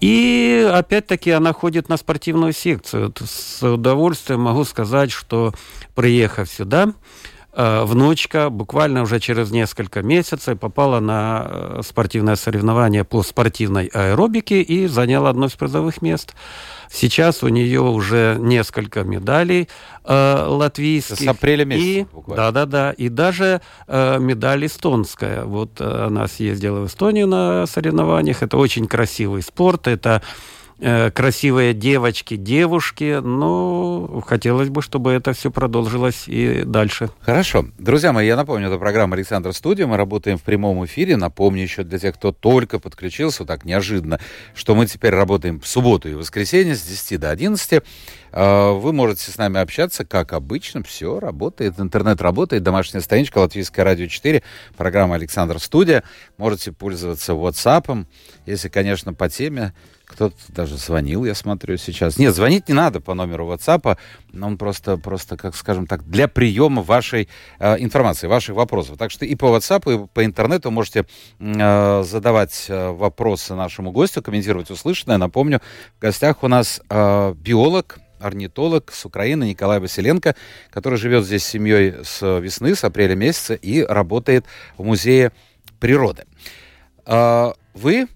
И 0.01 0.67
опять-таки 0.73 1.31
она 1.31 1.53
ходит 1.53 1.89
на 1.89 1.97
спортивную 1.99 2.53
секцию. 2.53 3.13
С 3.23 3.63
удовольствием 3.63 4.41
могу 4.41 4.65
сказать, 4.65 5.11
что 5.13 5.53
приехав 5.95 6.49
сюда, 6.49 6.95
внучка 7.53 8.49
буквально 8.49 9.03
уже 9.03 9.19
через 9.19 9.51
несколько 9.51 10.03
месяцев 10.03 10.59
попала 10.59 11.01
на 11.01 11.47
э, 11.47 11.81
спортивное 11.85 12.37
соревнование 12.37 13.05
по 13.05 13.23
спортивной 13.23 13.87
аэробике 13.87 14.63
и 14.63 14.87
заняла 14.87 15.31
одно 15.31 15.47
из 15.47 15.53
призовых 15.53 16.01
мест. 16.01 16.35
Сейчас 16.93 17.43
у 17.43 17.49
нее 17.49 17.81
уже 17.81 18.37
несколько 18.39 19.03
медалей 19.03 19.69
э, 20.05 20.45
латвийских. 20.47 21.19
С 21.19 21.27
апреля 21.27 21.65
месяца 21.65 21.89
и, 21.89 22.07
Да, 22.27 22.51
да, 22.51 22.67
да. 22.67 22.93
И 22.93 23.09
даже 23.09 23.61
э, 23.87 24.19
медаль 24.19 24.67
эстонская. 24.67 25.45
Вот 25.45 25.81
э, 25.81 26.07
она 26.07 26.29
съездила 26.29 26.81
в 26.81 26.87
Эстонию 26.87 27.27
на 27.27 27.67
соревнованиях. 27.67 28.43
Это 28.43 28.57
очень 28.57 28.87
красивый 28.87 29.43
спорт. 29.43 29.87
Это 29.89 30.21
Э, 30.21 30.60
красивые 30.81 31.75
девочки, 31.75 32.37
девушки, 32.37 33.21
но 33.23 34.23
хотелось 34.27 34.69
бы, 34.69 34.83
чтобы 34.83 35.13
это 35.13 35.33
все 35.33 35.51
продолжилось 35.51 36.25
и 36.27 36.63
дальше. 36.65 37.11
Хорошо. 37.21 37.67
Друзья 37.79 38.13
мои, 38.13 38.27
я 38.27 38.37
напомню, 38.37 38.69
это 38.69 38.79
программа 38.79 39.17
«Александр 39.17 39.53
Студия». 39.53 39.87
Мы 39.87 39.97
работаем 39.97 40.39
в 40.39 40.43
прямом 40.43 40.85
эфире. 40.87 41.17
Напомню 41.17 41.63
еще 41.63 41.83
для 41.83 41.99
тех, 41.99 42.15
кто 42.15 42.33
только 42.33 42.79
подключился, 42.79 43.45
так 43.45 43.65
неожиданно, 43.65 44.21
что 44.55 44.75
мы 44.75 44.87
теперь 44.87 45.15
работаем 45.15 45.61
в 45.61 45.67
субботу 45.67 46.09
и 46.09 46.15
воскресенье 46.15 46.75
с 46.75 46.83
10 46.83 47.21
до 47.21 47.31
11. 47.31 47.83
Э, 48.33 48.73
вы 48.73 48.93
можете 48.93 49.31
с 49.31 49.39
нами 49.39 49.61
общаться, 49.61 50.05
как 50.05 50.33
обычно. 50.33 50.83
Все 50.83 51.21
работает. 51.21 51.79
Интернет 51.79 52.21
работает. 52.21 52.63
Домашняя 52.63 53.01
страничка 53.01 53.39
Латвийское 53.39 53.85
радио 53.85 54.07
4. 54.07 54.43
Программа 54.77 55.17
«Александр 55.17 55.59
Студия». 55.59 56.03
Можете 56.37 56.73
пользоваться 56.73 57.33
WhatsApp, 57.33 58.07
если, 58.47 58.69
конечно, 58.69 59.13
по 59.15 59.29
теме 59.29 59.73
кто-то 60.11 60.37
даже 60.49 60.77
звонил, 60.77 61.25
я 61.25 61.35
смотрю 61.35 61.77
сейчас. 61.77 62.19
Нет, 62.19 62.35
звонить 62.35 62.69
не 62.69 62.75
надо 62.75 63.01
по 63.01 63.15
номеру 63.15 63.47
WhatsApp. 63.47 63.97
Он 64.41 64.59
просто, 64.59 64.97
просто, 64.97 65.37
как 65.37 65.55
скажем 65.55 65.87
так, 65.87 66.05
для 66.09 66.27
приема 66.27 66.83
вашей 66.83 67.29
э, 67.59 67.77
информации, 67.79 68.27
ваших 68.27 68.57
вопросов. 68.57 68.99
Так 68.99 69.11
что 69.11 69.25
и 69.25 69.35
по 69.37 69.57
WhatsApp, 69.57 70.05
и 70.05 70.09
по 70.09 70.25
интернету 70.25 70.71
можете 70.71 71.07
э, 71.39 72.03
задавать 72.05 72.67
э, 72.69 72.91
вопросы 72.91 73.55
нашему 73.55 73.93
гостю, 73.93 74.23
комментировать 74.23 74.71
услышанное. 74.71 75.17
Напомню, 75.17 75.61
в 75.99 76.03
гостях 76.03 76.43
у 76.43 76.49
нас 76.49 76.81
э, 76.91 77.35
биолог, 77.37 78.01
орнитолог 78.21 78.93
с 78.93 79.05
Украины 79.05 79.45
Николай 79.45 79.81
Василенко, 79.81 80.35
который 80.71 80.99
живет 80.99 81.25
здесь 81.25 81.45
с 81.45 81.49
семьей 81.49 82.05
с 82.05 82.39
весны, 82.39 82.75
с 82.75 82.85
апреля 82.85 83.15
месяца 83.15 83.55
и 83.55 83.83
работает 83.83 84.45
в 84.77 84.85
музее 84.85 85.33
природы. 85.79 86.25
Э, 87.07 87.53
вы 87.75 88.07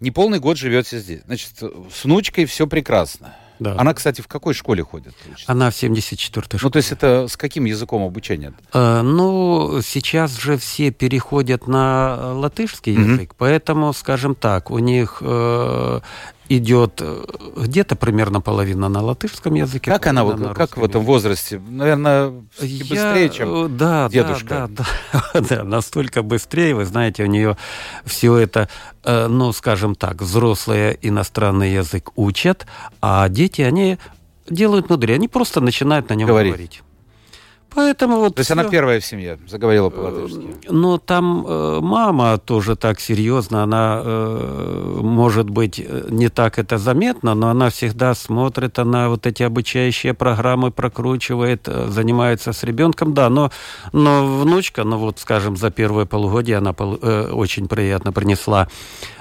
не 0.00 0.10
полный 0.10 0.38
год 0.38 0.56
живете 0.56 0.98
здесь. 0.98 1.22
Значит, 1.26 1.52
с 1.58 2.04
внучкой 2.04 2.44
все 2.46 2.66
прекрасно. 2.66 3.34
Да. 3.58 3.74
Она, 3.76 3.92
кстати, 3.92 4.20
в 4.20 4.28
какой 4.28 4.54
школе 4.54 4.84
ходит? 4.84 5.14
Учится? 5.30 5.50
Она 5.50 5.70
в 5.70 5.74
74-й 5.74 6.22
школе. 6.22 6.60
Ну, 6.62 6.70
то 6.70 6.76
есть 6.76 6.92
это 6.92 7.26
с 7.28 7.36
каким 7.36 7.64
языком 7.64 8.02
обучения? 8.02 8.54
Э, 8.72 9.02
ну, 9.02 9.80
сейчас 9.82 10.38
же 10.38 10.56
все 10.58 10.90
переходят 10.92 11.66
на 11.66 12.34
латышский 12.34 12.94
mm-hmm. 12.94 13.12
язык, 13.12 13.34
поэтому, 13.36 13.92
скажем 13.92 14.34
так, 14.34 14.70
у 14.70 14.78
них 14.78 15.18
э, 15.22 16.00
идет 16.48 17.00
э, 17.00 17.24
где-то 17.56 17.96
примерно 17.96 18.40
половина 18.40 18.88
на 18.88 19.02
латышском 19.02 19.54
языке. 19.54 19.90
Как 19.90 20.06
она, 20.06 20.24
на 20.24 20.54
как 20.54 20.76
в 20.76 20.84
этом 20.84 21.04
возрасте? 21.04 21.58
Наверное, 21.58 22.30
быстрее, 22.58 23.22
Я, 23.22 23.28
чем 23.28 23.66
э, 23.66 23.68
да, 23.68 24.08
дедушка. 24.08 24.68
Да, 24.70 24.84
да, 25.34 25.40
да, 25.48 25.64
настолько 25.64 26.22
быстрее. 26.22 26.74
Вы 26.74 26.84
знаете, 26.84 27.24
у 27.24 27.26
нее 27.26 27.56
все 28.04 28.36
это, 28.36 28.68
э, 29.04 29.26
ну, 29.26 29.52
скажем 29.52 29.94
так, 29.94 30.22
взрослые 30.22 30.98
иностранный 31.02 31.72
язык 31.72 32.10
учат, 32.16 32.66
а 33.00 33.28
дети, 33.28 33.62
они 33.62 33.98
делают 34.48 34.88
мудрее. 34.88 35.16
Они 35.16 35.28
просто 35.28 35.60
начинают 35.60 36.08
на 36.08 36.14
нем 36.14 36.28
говорить. 36.28 36.52
говорить. 36.52 36.82
Поэтому 37.78 38.16
вот 38.16 38.34
То 38.34 38.40
есть 38.40 38.50
все... 38.50 38.58
она 38.58 38.68
первая 38.68 38.98
в 38.98 39.04
семье 39.04 39.38
заговорила 39.46 39.88
по-латышски? 39.88 40.48
Ну, 40.68 40.98
там 40.98 41.46
э, 41.46 41.78
мама 41.80 42.36
тоже 42.38 42.74
так 42.74 42.98
серьезно, 42.98 43.62
она, 43.62 44.02
э, 44.04 44.98
может 45.00 45.48
быть, 45.48 45.80
не 46.10 46.28
так 46.28 46.58
это 46.58 46.76
заметно, 46.76 47.36
но 47.36 47.50
она 47.50 47.70
всегда 47.70 48.16
смотрит, 48.16 48.80
она 48.80 49.08
вот 49.08 49.26
эти 49.28 49.44
обучающие 49.44 50.12
программы 50.12 50.72
прокручивает, 50.72 51.68
э, 51.68 51.86
занимается 51.88 52.52
с 52.52 52.64
ребенком, 52.64 53.14
да, 53.14 53.30
но, 53.30 53.52
но 53.92 54.26
внучка, 54.26 54.82
ну 54.82 54.98
вот, 54.98 55.20
скажем, 55.20 55.56
за 55.56 55.70
первое 55.70 56.04
полугодие 56.04 56.56
она 56.56 56.74
э, 56.76 57.30
очень 57.32 57.68
приятно 57.68 58.12
принесла 58.12 58.66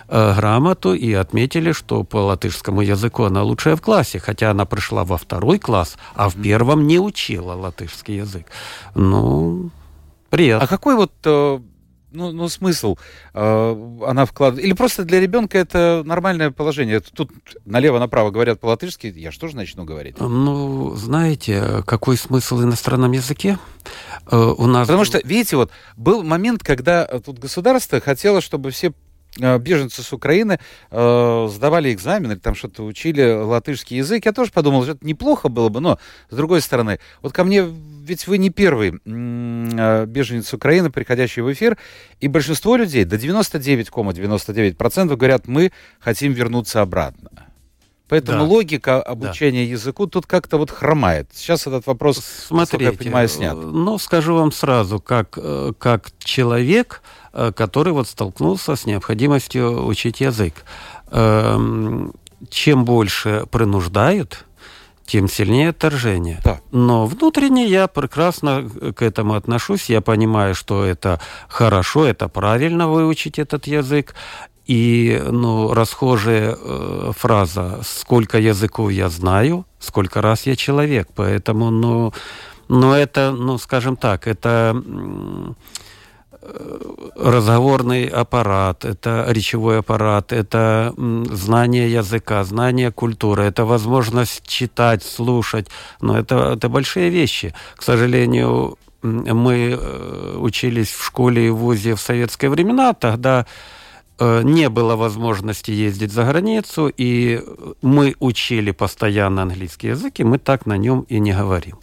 Э, 0.10 0.34
грамоту 0.38 0.94
и 0.94 1.12
отметили, 1.14 1.74
что 1.74 2.04
по 2.06 2.18
латышскому 2.18 2.82
языку 2.82 3.24
она 3.24 3.44
лучшая 3.44 3.76
в 3.76 3.82
классе, 3.82 4.20
хотя 4.20 4.52
она 4.52 4.66
пришла 4.66 5.04
во 5.04 5.18
второй 5.18 5.60
класс, 5.60 5.98
а 6.16 6.30
в 6.30 6.42
первом 6.42 6.88
не 6.88 6.98
учила 6.98 7.54
латышский 7.54 8.16
язык. 8.16 8.46
Ну, 8.96 9.70
приятно. 10.30 10.64
А 10.64 10.68
какой 10.68 10.96
вот 10.96 11.12
э, 11.26 11.60
ну, 12.14 12.32
ну 12.32 12.48
смысл 12.48 12.96
э, 13.34 14.00
она 14.08 14.26
вкладывает? 14.26 14.66
Или 14.66 14.72
просто 14.72 15.04
для 15.04 15.20
ребенка 15.20 15.58
это 15.58 16.04
нормальное 16.06 16.52
положение? 16.52 17.02
Тут 17.02 17.32
налево-направо 17.66 18.32
говорят 18.32 18.62
по-латышски, 18.62 19.08
я 19.14 19.34
что 19.34 19.50
же 19.50 19.58
начну 19.58 19.84
говорить? 19.84 20.16
Ну, 20.22 20.96
знаете, 20.96 21.84
какой 21.86 22.16
смысл 22.16 22.56
в 22.56 22.64
иностранном 22.64 23.12
языке? 23.12 23.60
у 24.32 24.68
нас... 24.68 24.88
Потому 24.88 25.06
что, 25.06 25.20
видите, 25.24 25.58
вот 25.58 25.72
был 25.98 26.24
момент, 26.24 26.64
когда 26.64 27.06
тут 27.06 27.40
государство 27.40 28.00
хотело, 28.00 28.42
чтобы 28.42 28.72
все 28.72 28.92
Э, 28.92 28.94
беженцы 29.38 30.04
с 30.04 30.14
Украины 30.14 30.60
э, 30.92 31.48
сдавали 31.52 31.94
экзамены, 31.94 32.34
или 32.34 32.40
там 32.40 32.56
что-то 32.56 32.84
учили 32.84 33.24
латышский 33.24 33.98
язык. 33.98 34.26
Я 34.26 34.34
тоже 34.34 34.52
подумал, 34.52 34.84
что 34.84 34.94
это 34.94 35.06
неплохо 35.06 35.50
было 35.50 35.70
бы, 35.70 35.80
но 35.80 36.00
с 36.30 36.36
другой 36.36 36.62
стороны, 36.62 37.00
вот 37.22 37.34
ко 37.34 37.44
мне, 37.44 37.64
ведь 37.64 38.28
вы 38.28 38.38
не 38.38 38.50
первый 38.50 38.94
э, 39.06 40.06
беженец 40.06 40.54
Украины, 40.54 40.90
приходящий 40.90 41.42
в 41.42 41.52
эфир, 41.52 41.78
и 42.20 42.28
большинство 42.28 42.76
людей, 42.76 43.06
до 43.06 43.16
99,99% 43.16 44.76
,99 44.76 45.16
говорят, 45.16 45.48
мы 45.48 45.72
хотим 46.00 46.34
вернуться 46.34 46.82
обратно. 46.82 47.30
Поэтому 48.10 48.40
да. 48.40 48.44
логика 48.46 49.02
обучения 49.02 49.66
да. 49.66 49.72
языку 49.72 50.08
тут 50.08 50.26
как-то 50.26 50.58
вот 50.58 50.72
хромает. 50.72 51.30
Сейчас 51.34 51.68
этот 51.68 51.86
вопрос, 51.88 52.20
Смотрите, 52.20 52.86
я 52.86 52.94
понимаю, 52.94 53.28
снят. 53.28 53.58
Ну, 53.58 53.98
скажу 53.98 54.36
вам 54.36 54.54
сразу, 54.54 55.02
как, 55.02 55.38
э, 55.38 55.74
как 55.78 56.12
человек, 56.20 57.02
Э, 57.02 57.17
который 57.56 57.94
вот 57.94 58.08
столкнулся 58.08 58.76
с 58.76 58.86
необходимостью 58.86 59.86
учить 59.86 60.22
язык. 60.22 60.64
Эм, 61.12 62.14
чем 62.50 62.86
больше 62.86 63.46
принуждают, 63.52 64.46
тем 65.06 65.30
сильнее 65.30 65.70
отторжение. 65.70 66.40
Да. 66.44 66.60
Но 66.72 67.06
внутренне 67.06 67.66
я 67.66 67.88
прекрасно 67.88 68.70
к 68.96 69.02
этому 69.02 69.36
отношусь. 69.36 69.90
Я 69.90 70.02
понимаю, 70.02 70.54
что 70.54 70.84
это 70.84 71.20
хорошо, 71.48 72.06
это 72.06 72.28
правильно 72.28 72.88
выучить 72.90 73.40
этот 73.40 73.68
язык. 73.68 74.14
И 74.66 75.24
ну, 75.26 75.74
расхожая 75.74 76.58
э, 76.60 77.12
фраза 77.18 77.80
«сколько 77.84 78.38
языков 78.38 78.92
я 78.92 79.08
знаю, 79.08 79.66
сколько 79.80 80.22
раз 80.22 80.46
я 80.46 80.58
человек». 80.58 81.08
Поэтому, 81.16 81.72
ну, 81.72 82.14
ну 82.68 82.92
это, 82.92 83.32
ну, 83.32 83.58
скажем 83.58 83.96
так, 83.96 84.28
это 84.28 84.76
разговорный 87.16 88.06
аппарат, 88.06 88.86
это 88.86 89.26
речевой 89.30 89.80
аппарат, 89.80 90.32
это 90.32 90.94
знание 91.32 91.92
языка, 91.92 92.44
знание 92.44 92.92
культуры, 92.92 93.44
это 93.44 93.66
возможность 93.66 94.48
читать, 94.48 95.04
слушать. 95.04 95.68
Но 96.02 96.18
это, 96.18 96.54
это 96.54 96.70
большие 96.70 97.10
вещи. 97.10 97.54
К 97.76 97.84
сожалению, 97.84 98.78
мы 99.02 99.78
э, 99.80 100.38
учились 100.40 100.92
в 100.92 101.04
школе 101.04 101.48
и 101.48 101.50
в 101.50 101.58
ВУЗе 101.58 101.96
в 101.96 102.00
советские 102.00 102.50
времена, 102.50 102.94
тогда 102.94 103.46
э, 104.20 104.42
не 104.44 104.70
было 104.70 104.96
возможности 104.96 105.72
ездить 105.72 106.12
за 106.12 106.24
границу, 106.24 106.92
и 106.96 107.42
мы 107.82 108.16
учили 108.20 108.72
постоянно 108.72 109.44
английский 109.44 109.90
язык, 109.90 110.20
и 110.20 110.24
мы 110.24 110.38
так 110.38 110.66
на 110.66 110.78
нем 110.78 111.06
и 111.10 111.20
не 111.20 111.34
говорим. 111.34 111.78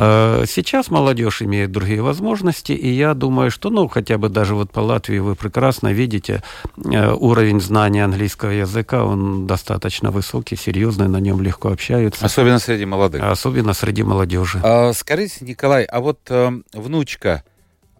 Э, 0.00 0.44
сейчас 0.46 0.90
молодежь 0.90 1.42
имеет 1.42 1.72
другие 1.72 2.00
возможности, 2.02 2.70
и 2.70 2.88
я 2.88 3.14
думаю, 3.14 3.50
что, 3.50 3.68
ну, 3.68 3.88
хотя 3.88 4.16
бы 4.16 4.28
даже 4.28 4.54
вот 4.54 4.70
по 4.70 4.78
Латвии 4.78 5.18
вы 5.18 5.34
прекрасно 5.34 5.92
видите, 5.92 6.44
э, 6.76 7.12
уровень 7.12 7.60
знания 7.60 8.04
английского 8.04 8.50
языка, 8.50 9.04
он 9.04 9.48
достаточно 9.48 10.12
высокий, 10.12 10.54
серьезный, 10.54 11.08
на 11.08 11.16
нем 11.16 11.42
легко 11.42 11.70
общаются. 11.70 12.24
Особенно 12.24 12.60
среди 12.60 12.84
молодых. 12.84 13.24
Особенно 13.24 13.74
среди 13.74 14.04
молодежи. 14.04 14.60
А, 14.62 14.92
скажите, 14.92 15.44
Николай, 15.44 15.82
а 15.82 15.98
вот 15.98 16.20
э, 16.28 16.52
внучка, 16.72 17.42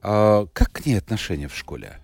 э, 0.01 0.47
как 0.53 0.71
к 0.71 0.87
ней 0.87 0.99
отношения 0.99 1.49
в 1.49 1.57
школе? 1.57 1.99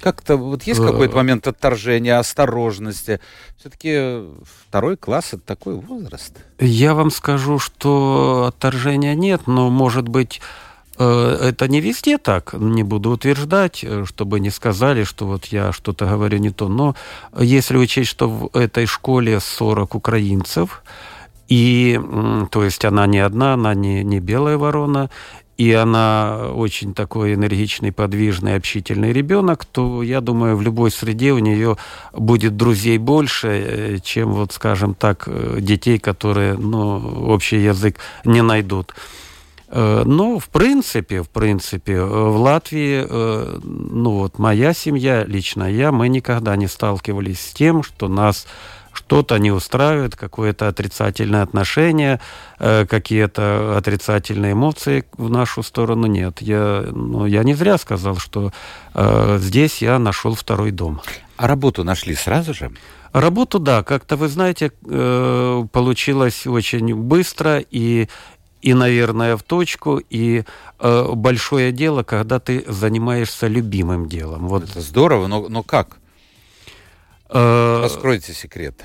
Как-то 0.00 0.36
вот 0.36 0.64
есть 0.64 0.80
какой-то 0.80 1.14
э, 1.14 1.16
момент 1.16 1.46
отторжения, 1.46 2.18
осторожности. 2.18 3.20
Все-таки 3.58 4.24
второй 4.68 4.96
класс 4.96 5.28
это 5.32 5.42
такой 5.42 5.74
возраст. 5.74 6.36
Я 6.58 6.94
вам 6.94 7.10
скажу, 7.10 7.58
что 7.58 8.46
отторжения 8.48 9.14
нет, 9.14 9.46
но 9.46 9.70
может 9.70 10.08
быть 10.08 10.40
э, 10.98 11.38
это 11.40 11.68
не 11.68 11.80
везде 11.80 12.18
так, 12.18 12.54
не 12.54 12.82
буду 12.82 13.10
утверждать, 13.10 13.84
э, 13.84 14.04
чтобы 14.06 14.40
не 14.40 14.50
сказали, 14.50 15.04
что 15.04 15.26
вот 15.26 15.46
я 15.46 15.72
что-то 15.72 16.06
говорю 16.06 16.38
не 16.38 16.50
то. 16.50 16.68
Но 16.68 16.96
если 17.38 17.76
учесть, 17.76 18.10
что 18.10 18.28
в 18.28 18.56
этой 18.56 18.86
школе 18.86 19.40
40 19.40 19.94
украинцев, 19.94 20.82
и, 21.48 22.00
то 22.50 22.64
есть 22.64 22.84
она 22.84 23.06
не 23.06 23.20
одна, 23.20 23.54
она 23.54 23.72
не, 23.74 24.02
не 24.02 24.18
белая 24.18 24.58
ворона, 24.58 25.10
и 25.56 25.72
она 25.72 26.50
очень 26.54 26.92
такой 26.92 27.34
энергичный, 27.34 27.90
подвижный, 27.90 28.56
общительный 28.56 29.12
ребенок, 29.12 29.64
то, 29.64 30.02
я 30.02 30.20
думаю, 30.20 30.56
в 30.56 30.62
любой 30.62 30.90
среде 30.90 31.32
у 31.32 31.38
нее 31.38 31.76
будет 32.12 32.56
друзей 32.56 32.98
больше, 32.98 33.48
э, 33.48 33.98
чем, 34.02 34.32
вот, 34.32 34.52
скажем 34.52 34.94
так, 34.94 35.24
э, 35.26 35.58
детей, 35.60 35.98
которые 35.98 36.54
ну, 36.54 37.30
общий 37.30 37.56
язык 37.56 37.98
не 38.24 38.42
найдут. 38.42 38.94
Э, 39.68 40.02
но, 40.04 40.38
в 40.38 40.50
принципе, 40.50 41.22
в 41.22 41.30
принципе, 41.30 42.02
в 42.02 42.36
Латвии, 42.36 43.06
ну 43.08 44.10
вот 44.10 44.38
моя 44.38 44.74
семья, 44.74 45.24
лично 45.24 45.64
я, 45.64 45.90
мы 45.90 46.08
никогда 46.08 46.54
не 46.56 46.66
сталкивались 46.66 47.40
с 47.40 47.52
тем, 47.54 47.82
что 47.82 48.08
нас 48.08 48.46
что-то 48.96 49.38
не 49.38 49.52
устраивает, 49.52 50.16
какое-то 50.16 50.68
отрицательное 50.68 51.42
отношение, 51.42 52.20
э, 52.58 52.86
какие-то 52.86 53.76
отрицательные 53.76 54.52
эмоции 54.52 55.04
в 55.16 55.30
нашу 55.30 55.62
сторону 55.62 56.06
нет. 56.06 56.40
Я, 56.40 56.86
ну, 56.90 57.26
я 57.26 57.44
не 57.44 57.54
зря 57.54 57.78
сказал, 57.78 58.16
что 58.16 58.52
э, 58.94 59.38
здесь 59.40 59.82
я 59.82 59.98
нашел 59.98 60.34
второй 60.34 60.70
дом. 60.70 61.00
А 61.36 61.46
работу 61.46 61.84
нашли 61.84 62.14
сразу 62.14 62.54
же? 62.54 62.72
Работу, 63.12 63.58
да, 63.58 63.82
как-то, 63.82 64.16
вы 64.16 64.28
знаете, 64.28 64.72
э, 64.84 65.64
получилось 65.72 66.46
очень 66.46 66.94
быстро 66.94 67.58
и 67.58 68.08
и, 68.62 68.74
наверное, 68.74 69.36
в 69.36 69.44
точку, 69.44 69.98
и 69.98 70.42
э, 70.80 71.12
большое 71.14 71.70
дело, 71.70 72.02
когда 72.02 72.40
ты 72.40 72.64
занимаешься 72.66 73.46
любимым 73.46 74.08
делом. 74.08 74.48
Вот. 74.48 74.64
Это 74.64 74.80
здорово, 74.80 75.28
но, 75.28 75.46
но 75.48 75.62
как? 75.62 75.98
Э, 77.28 77.80
Раскройте 77.82 78.32
секрет. 78.32 78.84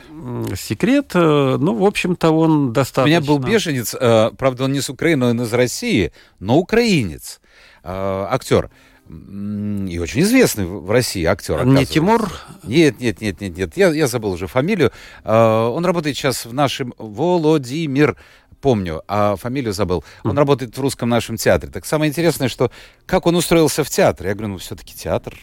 Секрет, 0.56 1.12
э, 1.14 1.58
ну, 1.60 1.76
в 1.76 1.86
общем-то, 1.86 2.32
он 2.32 2.74
достаточно... 2.74 3.04
У 3.04 3.08
меня 3.08 3.22
был 3.22 3.38
беженец, 3.38 3.96
э, 4.00 4.32
правда, 4.38 4.64
он 4.66 4.74
не 4.74 4.82
с 4.82 4.90
Украины, 4.90 5.28
он 5.28 5.42
из 5.42 5.54
России, 5.54 6.12
но 6.40 6.58
украинец, 6.58 7.40
актер. 7.84 8.72
И 9.10 10.00
очень 10.00 10.22
известный 10.22 10.66
в 10.66 10.90
России 10.90 11.26
актер. 11.26 11.66
Не 11.66 11.86
Тимур? 11.86 12.32
Нет, 12.64 13.00
нет, 13.02 13.20
нет, 13.20 13.42
нет, 13.42 13.58
нет. 13.58 13.78
Я, 13.78 13.90
я 13.90 14.08
забыл 14.08 14.32
уже 14.32 14.48
фамилию. 14.48 14.92
Он 15.26 15.84
работает 15.84 16.16
сейчас 16.16 16.46
в 16.46 16.54
нашем 16.54 16.94
Володимир 16.98 18.16
помню, 18.62 19.02
а 19.08 19.36
фамилию 19.36 19.74
забыл. 19.74 20.06
Он 20.24 20.34
mm. 20.34 20.38
работает 20.38 20.78
в 20.78 20.82
русском 20.82 21.10
нашем 21.10 21.36
театре. 21.36 21.72
Так 21.72 21.86
самое 21.86 22.10
интересное, 22.10 22.48
что 22.48 22.72
как 23.08 23.26
он 23.26 23.36
устроился 23.36 23.84
в 23.84 23.90
театр. 23.90 24.28
Я 24.28 24.34
говорю, 24.34 24.54
ну 24.54 24.58
все-таки 24.60 24.96
театр. 24.96 25.36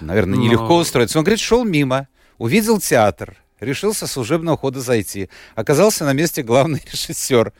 Наверное, 0.00 0.36
нелегко 0.36 0.68
Но... 0.68 0.76
устроиться. 0.78 1.16
Он 1.16 1.24
говорит, 1.24 1.40
шел 1.40 1.64
мимо. 1.64 2.08
Увидел 2.38 2.80
театр, 2.80 3.36
решил 3.60 3.94
со 3.94 4.06
служебного 4.06 4.56
хода 4.56 4.80
зайти. 4.80 5.28
Оказался 5.54 6.04
на 6.04 6.12
месте 6.12 6.42
главный 6.42 6.82
режиссер. 6.92 7.52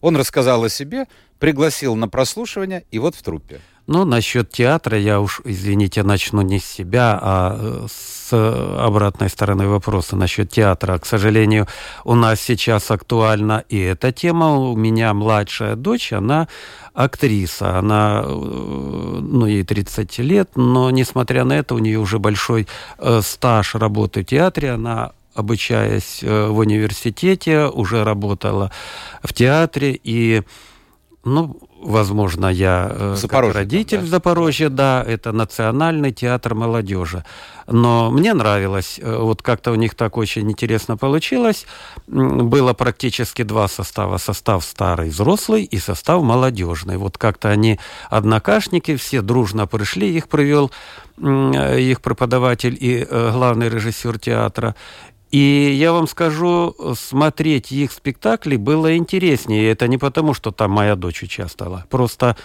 Он 0.00 0.16
рассказал 0.16 0.64
о 0.64 0.68
себе, 0.68 1.06
пригласил 1.38 1.94
на 1.94 2.08
прослушивание, 2.08 2.84
и 2.90 2.98
вот 2.98 3.14
в 3.14 3.22
труппе. 3.22 3.60
Ну, 3.86 4.06
насчет 4.06 4.50
театра 4.50 4.98
я 4.98 5.20
уж, 5.20 5.42
извините, 5.44 6.02
начну 6.02 6.40
не 6.40 6.58
с 6.58 6.64
себя, 6.64 7.18
а 7.20 7.56
э, 7.58 7.86
с 7.90 8.32
обратной 8.32 9.28
стороны 9.28 9.68
вопроса 9.68 10.16
насчет 10.16 10.50
театра. 10.50 10.98
К 10.98 11.04
сожалению, 11.04 11.66
у 12.04 12.14
нас 12.14 12.40
сейчас 12.40 12.90
актуальна 12.90 13.62
и 13.68 13.78
эта 13.78 14.10
тема. 14.10 14.56
У 14.56 14.74
меня 14.74 15.12
младшая 15.12 15.76
дочь, 15.76 16.14
она 16.14 16.48
актриса. 16.94 17.78
Она, 17.78 18.22
э, 18.24 18.28
ну, 18.30 19.44
ей 19.44 19.64
30 19.64 20.18
лет, 20.18 20.48
но, 20.54 20.90
несмотря 20.90 21.44
на 21.44 21.52
это, 21.52 21.74
у 21.74 21.78
нее 21.78 21.98
уже 21.98 22.18
большой 22.18 22.66
э, 22.98 23.20
стаж 23.22 23.74
работы 23.74 24.22
в 24.22 24.26
театре. 24.26 24.70
Она 24.70 25.12
обучаясь 25.34 26.22
в 26.22 26.56
университете, 26.56 27.66
уже 27.66 28.04
работала 28.04 28.70
в 29.22 29.32
театре 29.32 29.98
и 30.04 30.44
ну, 31.24 31.58
возможно, 31.82 32.46
я 32.46 32.88
э, 32.90 33.16
как 33.28 33.54
родитель 33.54 33.98
да? 33.98 34.04
в 34.04 34.08
Запорожье, 34.08 34.68
да, 34.68 35.04
это 35.06 35.32
Национальный 35.32 36.12
театр 36.12 36.54
молодежи. 36.54 37.24
Но 37.66 38.10
мне 38.10 38.34
нравилось, 38.34 38.98
э, 39.00 39.16
вот 39.16 39.42
как-то 39.42 39.72
у 39.72 39.74
них 39.74 39.94
так 39.94 40.16
очень 40.16 40.50
интересно 40.50 40.96
получилось. 40.96 41.66
Было 42.06 42.72
практически 42.72 43.42
два 43.42 43.68
состава. 43.68 44.18
Состав 44.18 44.64
старый, 44.64 45.10
взрослый 45.10 45.64
и 45.64 45.78
состав 45.78 46.22
молодежный. 46.22 46.96
Вот 46.96 47.18
как-то 47.18 47.48
они 47.50 47.78
однокашники, 48.10 48.96
все 48.96 49.22
дружно 49.22 49.66
пришли, 49.66 50.14
их 50.14 50.28
привел 50.28 50.70
их 51.16 52.00
преподаватель 52.00 52.76
и 52.78 53.06
э, 53.08 53.30
главный 53.32 53.68
режиссер 53.68 54.18
театра. 54.18 54.74
И 55.34 55.74
я 55.80 55.92
вам 55.92 56.06
скажу, 56.06 56.76
смотреть 56.96 57.72
их 57.72 57.90
спектакли 57.90 58.54
было 58.54 58.96
интереснее. 58.96 59.68
Это 59.68 59.88
не 59.88 59.98
потому, 59.98 60.32
что 60.32 60.52
там 60.52 60.70
моя 60.70 60.94
дочь 60.94 61.24
участвовала. 61.24 61.86
Просто 61.90 62.36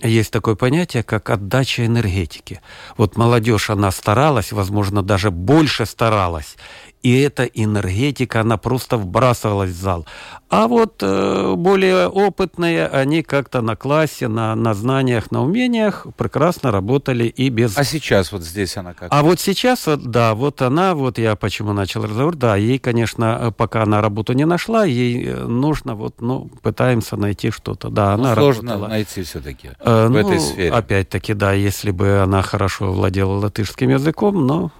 есть 0.00 0.32
такое 0.32 0.54
понятие, 0.54 1.02
как 1.02 1.28
отдача 1.28 1.84
энергетики. 1.84 2.62
Вот 2.96 3.18
молодежь, 3.18 3.68
она 3.68 3.90
старалась, 3.90 4.52
возможно, 4.52 5.02
даже 5.02 5.30
больше 5.30 5.84
старалась 5.84 6.56
и 7.02 7.20
эта 7.20 7.44
энергетика, 7.44 8.40
она 8.40 8.56
просто 8.56 8.96
вбрасывалась 8.96 9.70
в 9.70 9.80
зал. 9.80 10.06
А 10.50 10.66
вот 10.66 10.96
э, 11.00 11.54
более 11.56 12.08
опытные, 12.08 12.86
они 12.88 13.22
как-то 13.22 13.62
на 13.62 13.76
классе, 13.76 14.28
на, 14.28 14.54
на 14.54 14.74
знаниях, 14.74 15.30
на 15.30 15.42
умениях 15.42 16.06
прекрасно 16.16 16.72
работали 16.72 17.24
и 17.24 17.48
без... 17.48 17.78
А 17.78 17.84
сейчас 17.84 18.32
вот 18.32 18.42
здесь 18.42 18.76
она 18.76 18.92
как? 18.92 19.08
А 19.12 19.22
вот 19.22 19.40
сейчас, 19.40 19.84
да, 19.86 20.34
вот 20.34 20.60
она, 20.60 20.94
вот 20.94 21.18
я 21.18 21.36
почему 21.36 21.72
начал 21.72 22.02
разговор, 22.02 22.36
да, 22.36 22.56
ей, 22.56 22.78
конечно, 22.78 23.54
пока 23.56 23.84
она 23.84 24.00
работу 24.00 24.32
не 24.32 24.44
нашла, 24.44 24.84
ей 24.84 25.24
э, 25.24 25.44
нужно 25.44 25.94
вот, 25.94 26.20
ну, 26.20 26.50
пытаемся 26.62 27.16
найти 27.16 27.50
что-то, 27.50 27.88
да, 27.88 28.16
ну, 28.16 28.24
она 28.24 28.34
сложно 28.34 28.72
работала. 28.72 28.88
найти 28.88 29.22
все-таки 29.22 29.70
э, 29.78 30.06
в 30.06 30.10
ну, 30.10 30.18
этой 30.18 30.40
сфере. 30.40 30.72
Опять-таки, 30.72 31.32
да, 31.34 31.52
если 31.52 31.92
бы 31.92 32.18
она 32.18 32.42
хорошо 32.42 32.92
владела 32.92 33.38
латышским 33.38 33.88
языком, 33.90 34.46
но 34.46 34.72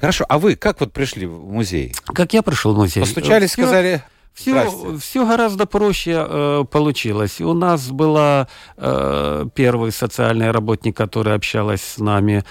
Хорошо, 0.00 0.24
а 0.28 0.38
вы 0.38 0.56
как 0.56 0.80
вот 0.80 0.92
пришли 0.92 1.26
в 1.26 1.50
музей? 1.50 1.94
Как 2.06 2.32
я 2.32 2.42
пришел 2.42 2.74
в 2.74 2.78
музей? 2.78 3.00
Постучались, 3.00 3.50
все, 3.50 3.62
сказали... 3.62 4.02
Все, 4.34 4.96
все 5.00 5.26
гораздо 5.26 5.66
проще 5.66 6.14
э, 6.16 6.64
получилось. 6.70 7.40
У 7.40 7.54
нас 7.54 7.88
была 7.88 8.46
э, 8.76 9.46
первый 9.52 9.90
социальный 9.90 10.52
работник, 10.52 10.96
который 10.96 11.34
общалась 11.34 11.82
с 11.82 11.98
нами. 11.98 12.44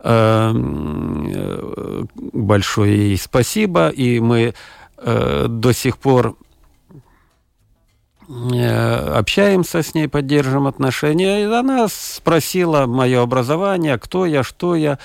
Э, 0.00 0.52
э, 0.52 2.04
большое 2.32 3.10
ей 3.10 3.16
спасибо. 3.16 3.90
И 3.90 4.18
мы 4.18 4.54
э, 4.96 5.46
до 5.48 5.72
сих 5.72 5.98
пор 5.98 6.36
общаемся 9.16 9.82
с 9.82 9.94
ней, 9.94 10.08
поддерживаем 10.08 10.66
отношения. 10.66 11.42
И 11.42 11.44
она 11.44 11.88
спросила 11.88 12.86
мое 12.86 13.22
образование, 13.22 13.98
кто 13.98 14.26
я, 14.26 14.42
что 14.42 14.76
я. 14.76 14.98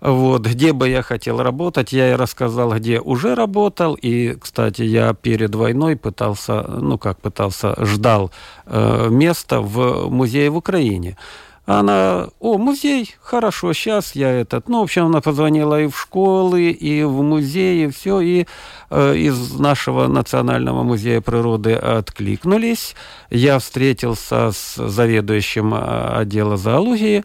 Вот, 0.00 0.46
где 0.46 0.72
бы 0.72 0.88
я 0.88 1.02
хотел 1.02 1.42
работать, 1.42 1.92
я 1.92 2.08
ей 2.08 2.16
рассказал, 2.16 2.74
где 2.74 3.00
уже 3.00 3.34
работал. 3.34 3.94
И, 3.94 4.36
кстати, 4.40 4.82
я 4.82 5.14
перед 5.14 5.54
войной 5.54 5.96
пытался, 5.96 6.62
ну 6.62 6.98
как 6.98 7.20
пытался, 7.20 7.74
ждал 7.84 8.30
э, 8.66 9.08
место 9.10 9.60
в 9.60 10.10
музее 10.10 10.50
в 10.50 10.56
Украине. 10.56 11.16
Она, 11.66 12.28
о, 12.38 12.58
музей, 12.58 13.16
хорошо, 13.20 13.72
сейчас 13.72 14.14
я 14.14 14.30
этот. 14.30 14.68
Ну, 14.68 14.80
в 14.80 14.82
общем, 14.84 15.06
она 15.06 15.20
позвонила 15.20 15.80
и 15.80 15.88
в 15.88 15.98
школы, 15.98 16.70
и 16.70 17.02
в 17.02 17.22
музеи, 17.22 17.88
все, 17.88 18.20
и 18.20 18.46
э, 18.88 19.16
из 19.16 19.58
нашего 19.58 20.06
Национального 20.06 20.84
музея 20.84 21.20
природы 21.20 21.74
откликнулись. 21.74 22.94
Я 23.30 23.58
встретился 23.58 24.52
с 24.52 24.76
заведующим 24.76 25.74
э, 25.74 26.18
отдела 26.20 26.56
зоологии, 26.56 27.24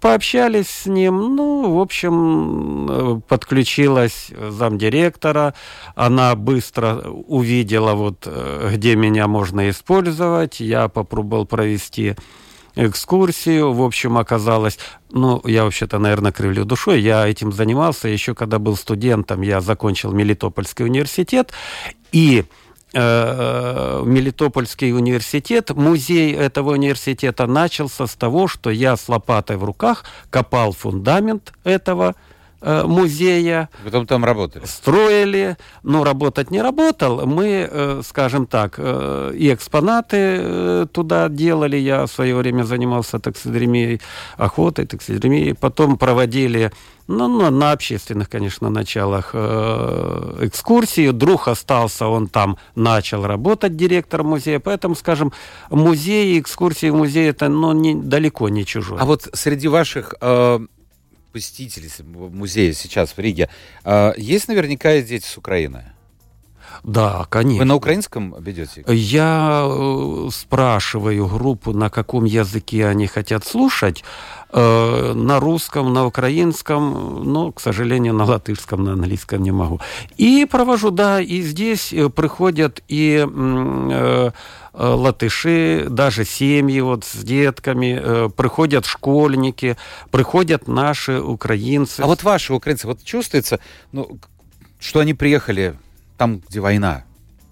пообщались 0.00 0.68
с 0.68 0.86
ним, 0.86 1.34
ну, 1.34 1.74
в 1.74 1.80
общем, 1.80 2.88
э, 2.88 3.20
подключилась 3.26 4.30
замдиректора, 4.48 5.54
она 5.96 6.36
быстро 6.36 7.02
увидела, 7.08 7.94
вот, 7.94 8.26
э, 8.26 8.70
где 8.74 8.94
меня 8.94 9.26
можно 9.26 9.68
использовать, 9.70 10.60
я 10.60 10.86
попробовал 10.86 11.46
провести 11.46 12.14
экскурсию, 12.74 13.72
в 13.72 13.82
общем, 13.82 14.18
оказалось, 14.18 14.78
ну, 15.10 15.40
я 15.44 15.64
вообще-то, 15.64 15.98
наверное, 15.98 16.32
кривлю 16.32 16.64
душой, 16.64 17.00
я 17.00 17.26
этим 17.26 17.52
занимался. 17.52 18.08
Еще 18.08 18.34
когда 18.34 18.58
был 18.58 18.76
студентом, 18.76 19.42
я 19.42 19.60
закончил 19.60 20.12
Мелитопольский 20.12 20.84
университет, 20.84 21.52
и 22.12 22.44
Э, 22.94 24.02
Мелитопольский 24.04 24.92
университет, 24.92 25.70
музей 25.70 26.34
этого 26.34 26.72
университета 26.72 27.46
начался 27.46 28.06
с 28.06 28.14
того, 28.14 28.48
что 28.48 28.68
я 28.68 28.96
с 28.96 29.08
лопатой 29.08 29.56
в 29.56 29.64
руках 29.64 30.04
копал 30.28 30.72
фундамент 30.72 31.54
этого 31.64 32.10
э, 32.10 32.31
музея. 32.62 33.68
Потом 33.84 34.06
там 34.06 34.24
работали. 34.24 34.64
Строили, 34.64 35.56
но 35.82 36.04
работать 36.04 36.50
не 36.50 36.62
работал. 36.62 37.26
Мы, 37.26 37.68
э, 37.70 38.02
скажем 38.04 38.46
так, 38.46 38.74
э, 38.78 39.32
и 39.34 39.52
экспонаты 39.52 40.16
э, 40.16 40.86
туда 40.92 41.28
делали. 41.28 41.76
Я 41.76 42.06
в 42.06 42.10
свое 42.10 42.34
время 42.34 42.64
занимался 42.64 43.18
таксидермией, 43.18 44.00
охотой, 44.36 44.86
таксидермией. 44.86 45.54
Потом 45.54 45.96
проводили 45.96 46.72
ну, 47.08 47.28
ну, 47.28 47.50
на 47.50 47.72
общественных, 47.72 48.28
конечно, 48.28 48.70
началах 48.70 49.30
э, 49.34 50.38
экскурсии. 50.42 51.10
Друг 51.10 51.48
остался, 51.48 52.06
он 52.06 52.28
там 52.28 52.58
начал 52.74 53.26
работать 53.26 53.76
директором 53.76 54.28
музея. 54.28 54.60
Поэтому, 54.60 54.94
скажем, 54.94 55.32
музей, 55.70 56.40
экскурсии 56.40 56.90
в 56.90 56.94
музее 56.94 57.28
это 57.28 57.48
ну, 57.48 57.72
не, 57.72 57.94
далеко 57.94 58.48
не 58.48 58.64
чужое. 58.64 59.00
А 59.00 59.04
вот 59.04 59.28
среди 59.32 59.68
ваших 59.68 60.14
э, 60.20 60.60
посетителей 61.32 61.90
музея 62.04 62.72
сейчас 62.72 63.16
в 63.16 63.18
Риге 63.18 63.48
э, 63.84 64.12
есть 64.16 64.48
наверняка 64.48 64.94
и 64.94 65.02
дети 65.02 65.24
с 65.24 65.36
Украины? 65.36 65.91
Да, 66.82 67.26
конечно. 67.28 67.60
Вы 67.60 67.64
на 67.64 67.74
украинском 67.74 68.34
ведете? 68.40 68.84
Я 68.88 69.64
э, 69.64 70.28
спрашиваю 70.32 71.26
группу, 71.26 71.72
на 71.72 71.90
каком 71.90 72.24
языке 72.24 72.86
они 72.86 73.06
хотят 73.06 73.44
слушать. 73.44 74.04
Э, 74.50 75.12
на 75.14 75.40
русском, 75.40 75.92
на 75.92 76.06
украинском, 76.06 77.22
но, 77.32 77.52
к 77.52 77.60
сожалению, 77.60 78.14
на 78.14 78.24
латышском, 78.24 78.84
на 78.84 78.92
английском 78.92 79.42
не 79.42 79.52
могу. 79.52 79.80
И 80.16 80.46
провожу, 80.50 80.90
да, 80.90 81.20
и 81.20 81.40
здесь 81.42 81.92
э, 81.92 82.08
приходят 82.08 82.82
и 82.88 83.26
латыши, 84.74 85.86
даже 85.90 86.24
семьи 86.24 86.80
вот 86.80 87.04
с 87.04 87.22
детками, 87.22 88.30
приходят 88.30 88.86
школьники, 88.86 89.76
приходят 90.10 90.66
наши 90.66 91.20
украинцы. 91.20 92.00
А 92.00 92.06
вот 92.06 92.22
ваши 92.22 92.54
украинцы, 92.54 92.86
вот 92.86 93.04
чувствуется, 93.04 93.60
ну, 93.92 94.18
что 94.80 95.00
они 95.00 95.12
приехали 95.12 95.76
там, 96.22 96.40
где 96.48 96.60
война, 96.60 97.02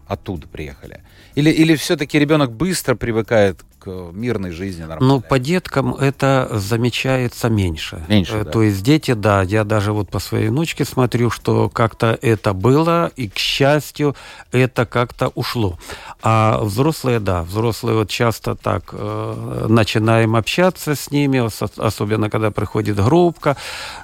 оттуда 0.06 0.46
приехали? 0.46 1.00
Или, 1.34 1.50
или 1.50 1.74
все-таки 1.74 2.20
ребенок 2.20 2.52
быстро 2.52 2.94
привыкает 2.94 3.64
к 3.80 4.12
мирной 4.12 4.50
жизни 4.50 4.82
нормально? 4.82 5.06
Ну, 5.06 5.20
по 5.20 5.38
деткам 5.38 5.94
это 5.94 6.48
замечается 6.52 7.48
меньше. 7.48 8.04
Меньше, 8.08 8.36
э, 8.36 8.44
да. 8.44 8.50
То 8.50 8.62
есть 8.62 8.82
дети, 8.82 9.14
да, 9.14 9.42
я 9.42 9.64
даже 9.64 9.92
вот 9.92 10.10
по 10.10 10.18
своей 10.18 10.48
внучке 10.48 10.84
смотрю, 10.84 11.30
что 11.30 11.68
как-то 11.68 12.18
это 12.20 12.52
было, 12.52 13.10
и, 13.16 13.28
к 13.28 13.38
счастью, 13.38 14.14
это 14.52 14.86
как-то 14.86 15.28
ушло. 15.34 15.78
А 16.22 16.60
взрослые, 16.62 17.20
да, 17.20 17.42
взрослые 17.42 17.96
вот 17.96 18.10
часто 18.10 18.54
так 18.54 18.90
э, 18.92 19.66
начинаем 19.68 20.36
общаться 20.36 20.94
с 20.94 21.10
ними, 21.10 21.48
особенно 21.80 22.28
когда 22.28 22.50
приходит 22.50 22.96
группка, 22.96 23.56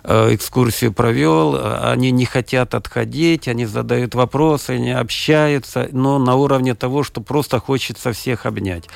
э, 0.03 0.35
экскурсию 0.35 0.93
провел, 0.93 1.61
они 1.83 2.11
не 2.11 2.25
хотят 2.25 2.75
отходить, 2.75 3.49
они 3.49 3.67
задают 3.67 4.15
вопросы, 4.15 4.71
они 4.71 4.93
общаются, 4.93 5.89
но 5.93 6.19
на 6.19 6.35
уровне 6.35 6.75
того, 6.75 7.03
что 7.03 7.21
просто 7.21 7.61
хочется 7.61 8.13
всех 8.13 8.47
обнять. 8.47 8.89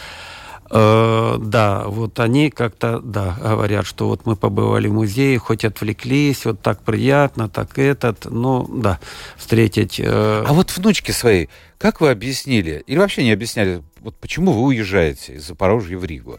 Э, 0.72 1.36
да, 1.40 1.84
вот 1.86 2.20
они 2.20 2.50
как-то, 2.50 3.00
да, 3.00 3.36
говорят, 3.40 3.84
что 3.86 4.06
вот 4.06 4.24
мы 4.24 4.36
побывали 4.36 4.86
в 4.86 4.92
музее, 4.92 5.36
хоть 5.38 5.64
отвлеклись, 5.64 6.44
вот 6.44 6.62
так 6.62 6.82
приятно, 6.82 7.48
так 7.48 7.76
этот, 7.78 8.26
ну, 8.26 8.68
да, 8.68 9.00
встретить... 9.36 9.98
Э... 9.98 10.44
А 10.46 10.52
вот 10.52 10.76
внучки 10.76 11.10
свои, 11.10 11.48
как 11.76 12.00
вы 12.00 12.10
объяснили, 12.10 12.84
или 12.86 12.98
вообще 12.98 13.24
не 13.24 13.32
объясняли, 13.32 13.82
вот 13.98 14.14
почему 14.16 14.52
вы 14.52 14.62
уезжаете 14.62 15.34
из 15.34 15.46
Запорожья 15.48 15.98
в 15.98 16.04
Ригу? 16.04 16.38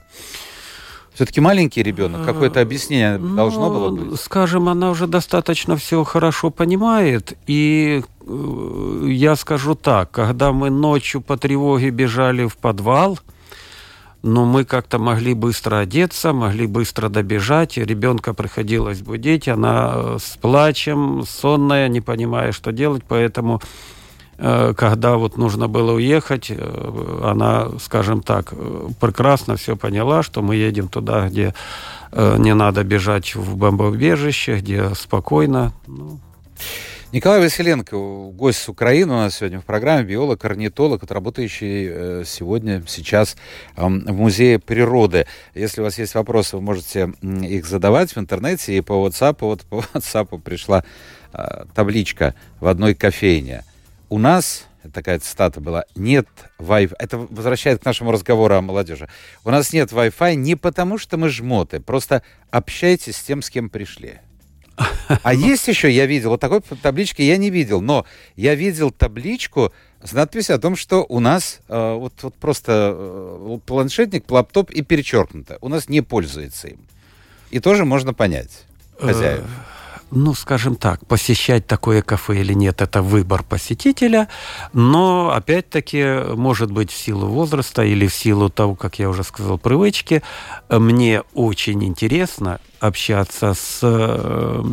Все-таки 1.13 1.41
маленький 1.41 1.83
ребенок, 1.83 2.25
какое-то 2.25 2.61
объяснение 2.61 3.17
ну, 3.17 3.35
должно 3.35 3.69
было 3.69 3.89
быть? 3.89 4.17
Скажем, 4.17 4.69
она 4.69 4.91
уже 4.91 5.07
достаточно 5.07 5.75
все 5.75 6.05
хорошо 6.05 6.51
понимает, 6.51 7.37
и 7.47 8.01
э, 8.25 9.05
я 9.09 9.35
скажу 9.35 9.75
так, 9.75 10.09
когда 10.11 10.53
мы 10.53 10.69
ночью 10.69 11.19
по 11.19 11.35
тревоге 11.35 11.89
бежали 11.89 12.45
в 12.45 12.55
подвал, 12.55 13.19
но 14.23 14.45
мы 14.45 14.65
как-то 14.65 14.99
могли 14.99 15.33
быстро 15.33 15.77
одеться, 15.77 16.33
могли 16.33 16.67
быстро 16.67 17.09
добежать, 17.09 17.77
ребенка 17.77 18.33
приходилось 18.33 19.01
будить, 19.01 19.47
она 19.47 19.91
э, 19.93 20.17
с 20.21 20.37
плачем, 20.37 21.23
сонная, 21.27 21.87
не 21.87 22.01
понимая, 22.01 22.51
что 22.51 22.71
делать, 22.71 23.03
поэтому 23.07 23.61
э, 24.37 24.73
когда 24.77 25.15
вот 25.17 25.37
нужно 25.37 25.67
было 25.67 25.93
уехать, 25.93 26.47
э, 26.49 27.21
она, 27.23 27.69
скажем 27.79 28.21
так, 28.21 28.53
прекрасно 28.99 29.55
все 29.55 29.75
поняла, 29.75 30.21
что 30.21 30.41
мы 30.41 30.55
едем 30.55 30.87
туда, 30.87 31.27
где 31.27 31.53
не 32.13 32.53
надо 32.53 32.83
бежать 32.83 33.35
в 33.35 33.55
бомбоубежище, 33.55 34.57
где 34.57 34.93
спокойно. 34.95 35.71
Ну, 35.87 36.19
Николай 37.13 37.41
Василенко, 37.41 37.97
гость 38.31 38.59
с 38.59 38.69
Украины 38.69 39.11
у 39.11 39.17
нас 39.17 39.35
сегодня 39.35 39.59
в 39.59 39.65
программе, 39.65 40.05
биолог, 40.05 40.45
орнитолог, 40.45 41.03
работающий 41.11 41.89
э, 41.89 42.23
сегодня, 42.25 42.81
сейчас 42.87 43.35
в 43.75 43.89
Музее 43.89 44.59
природы. 44.59 45.27
Если 45.53 45.81
у 45.81 45.83
вас 45.83 45.99
есть 45.99 46.15
вопросы, 46.15 46.55
вы 46.55 46.61
можете 46.61 47.11
их 47.21 47.65
задавать 47.65 48.15
в 48.15 48.17
интернете. 48.17 48.77
И 48.77 48.79
по 48.79 48.93
WhatsApp, 49.05 49.35
вот 49.41 49.63
по 49.63 49.83
WhatsApp 49.93 50.39
пришла 50.39 50.85
а, 51.33 51.65
табличка 51.75 52.33
в 52.61 52.67
одной 52.67 52.95
кофейне. 52.95 53.65
У 54.07 54.17
нас 54.17 54.65
такая 54.93 55.19
цитата 55.19 55.59
была, 55.59 55.83
нет 55.95 56.29
Wi-Fi. 56.59 56.95
Это 56.97 57.17
возвращает 57.17 57.81
к 57.81 57.85
нашему 57.85 58.13
разговору 58.13 58.55
о 58.55 58.61
молодежи. 58.61 59.09
У 59.43 59.51
нас 59.51 59.73
нет 59.73 59.91
Wi-Fi 59.91 60.35
не 60.35 60.55
потому, 60.55 60.97
что 60.97 61.17
мы 61.17 61.27
жмоты, 61.27 61.81
просто 61.81 62.23
общайтесь 62.51 63.17
с 63.17 63.21
тем, 63.21 63.41
с 63.41 63.49
кем 63.49 63.69
пришли. 63.69 64.21
А 65.23 65.33
есть 65.33 65.67
еще, 65.67 65.91
я 65.91 66.05
видел, 66.05 66.29
вот 66.29 66.39
такой 66.39 66.61
таблички 66.61 67.21
я 67.21 67.37
не 67.37 67.49
видел, 67.49 67.81
но 67.81 68.05
я 68.35 68.55
видел 68.55 68.91
табличку 68.91 69.73
с 70.03 70.13
надписью 70.13 70.55
о 70.55 70.59
том, 70.59 70.75
что 70.75 71.05
у 71.07 71.19
нас 71.19 71.59
э, 71.67 71.93
вот, 71.95 72.13
вот 72.21 72.35
просто 72.35 72.93
э, 72.95 73.57
планшетник, 73.65 74.29
лаптоп 74.29 74.71
и 74.71 74.81
перечеркнуто. 74.81 75.57
У 75.61 75.69
нас 75.69 75.89
не 75.89 76.01
пользуется 76.01 76.69
им. 76.69 76.79
И 77.51 77.59
тоже 77.59 77.85
можно 77.85 78.13
понять 78.13 78.63
хозяев. 78.99 79.43
Ну, 80.11 80.33
скажем 80.33 80.75
так, 80.75 81.05
посещать 81.05 81.65
такое 81.65 82.01
кафе 82.01 82.41
или 82.41 82.53
нет, 82.53 82.81
это 82.81 83.01
выбор 83.01 83.43
посетителя, 83.43 84.27
но, 84.73 85.31
опять-таки, 85.31 86.35
может 86.35 86.69
быть, 86.69 86.91
в 86.91 86.97
силу 86.97 87.27
возраста 87.27 87.81
или 87.83 88.07
в 88.07 88.13
силу 88.13 88.49
того, 88.49 88.75
как 88.75 88.99
я 88.99 89.09
уже 89.09 89.23
сказал, 89.23 89.57
привычки, 89.57 90.21
мне 90.69 91.23
очень 91.33 91.83
интересно 91.85 92.59
общаться 92.81 93.53
с 93.53 93.79
э, 93.83 94.63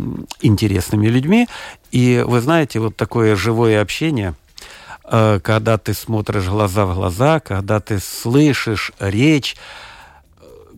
интересными 0.43 1.07
людьми, 1.07 1.47
и, 1.93 2.25
вы 2.27 2.41
знаете, 2.41 2.81
вот 2.81 2.97
такое 2.97 3.37
живое 3.37 3.81
общение– 3.81 4.35
э, 5.11 5.41
когда 5.43 5.79
ты 5.79 5.95
смотришь 5.95 6.47
глаза 6.47 6.87
в 6.87 6.95
глаза, 6.95 7.41
когда 7.41 7.81
ты 7.81 7.99
слышишь 7.99 8.93
речь, 8.99 9.57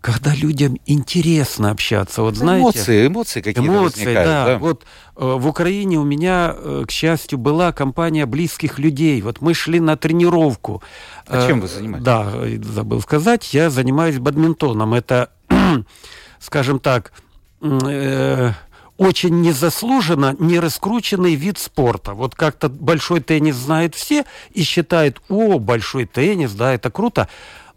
когда 0.01 0.35
людям 0.35 0.79
интересно 0.87 1.71
общаться. 1.71 2.23
Вот 2.23 2.37
знаете, 2.37 2.63
эмоции, 2.63 3.07
эмоции 3.07 3.41
какие-то 3.41 3.61
эмоции, 3.61 4.05
возникают. 4.05 4.29
Да. 4.29 4.47
да. 4.47 4.59
Вот 4.59 4.85
э, 5.17 5.25
в 5.25 5.47
Украине 5.47 5.99
у 5.99 6.05
меня, 6.05 6.55
э, 6.57 6.85
к 6.87 6.91
счастью, 6.91 7.39
была 7.39 7.73
компания 7.73 8.27
близких 8.27 8.79
людей. 8.79 9.21
Вот 9.21 9.41
мы 9.41 9.53
шли 9.55 9.81
на 9.81 9.97
тренировку. 9.97 10.83
А 11.27 11.45
э, 11.45 11.47
чем 11.47 11.61
вы 11.61 11.69
занимаетесь? 11.69 12.05
Да, 12.05 12.33
забыл 12.63 13.03
сказать, 13.03 13.53
я 13.53 13.69
занимаюсь 13.71 14.19
бадминтоном. 14.19 14.95
Это, 14.95 15.31
скажем 16.39 16.81
так, 16.81 17.13
э, 17.61 18.53
очень 19.01 19.41
незаслуженно 19.41 20.37
не 20.39 20.61
раскрученный 20.61 21.35
вид 21.35 21.59
спорта. 21.59 22.13
Вот 22.13 22.35
как-то 22.35 22.69
большой 22.69 23.21
теннис 23.21 23.57
знают 23.57 23.95
все 23.95 24.25
и 24.53 24.63
считают, 24.63 25.23
о, 25.29 25.59
большой 25.59 26.05
теннис, 26.05 26.53
да, 26.53 26.75
это 26.75 26.91
круто 26.91 27.27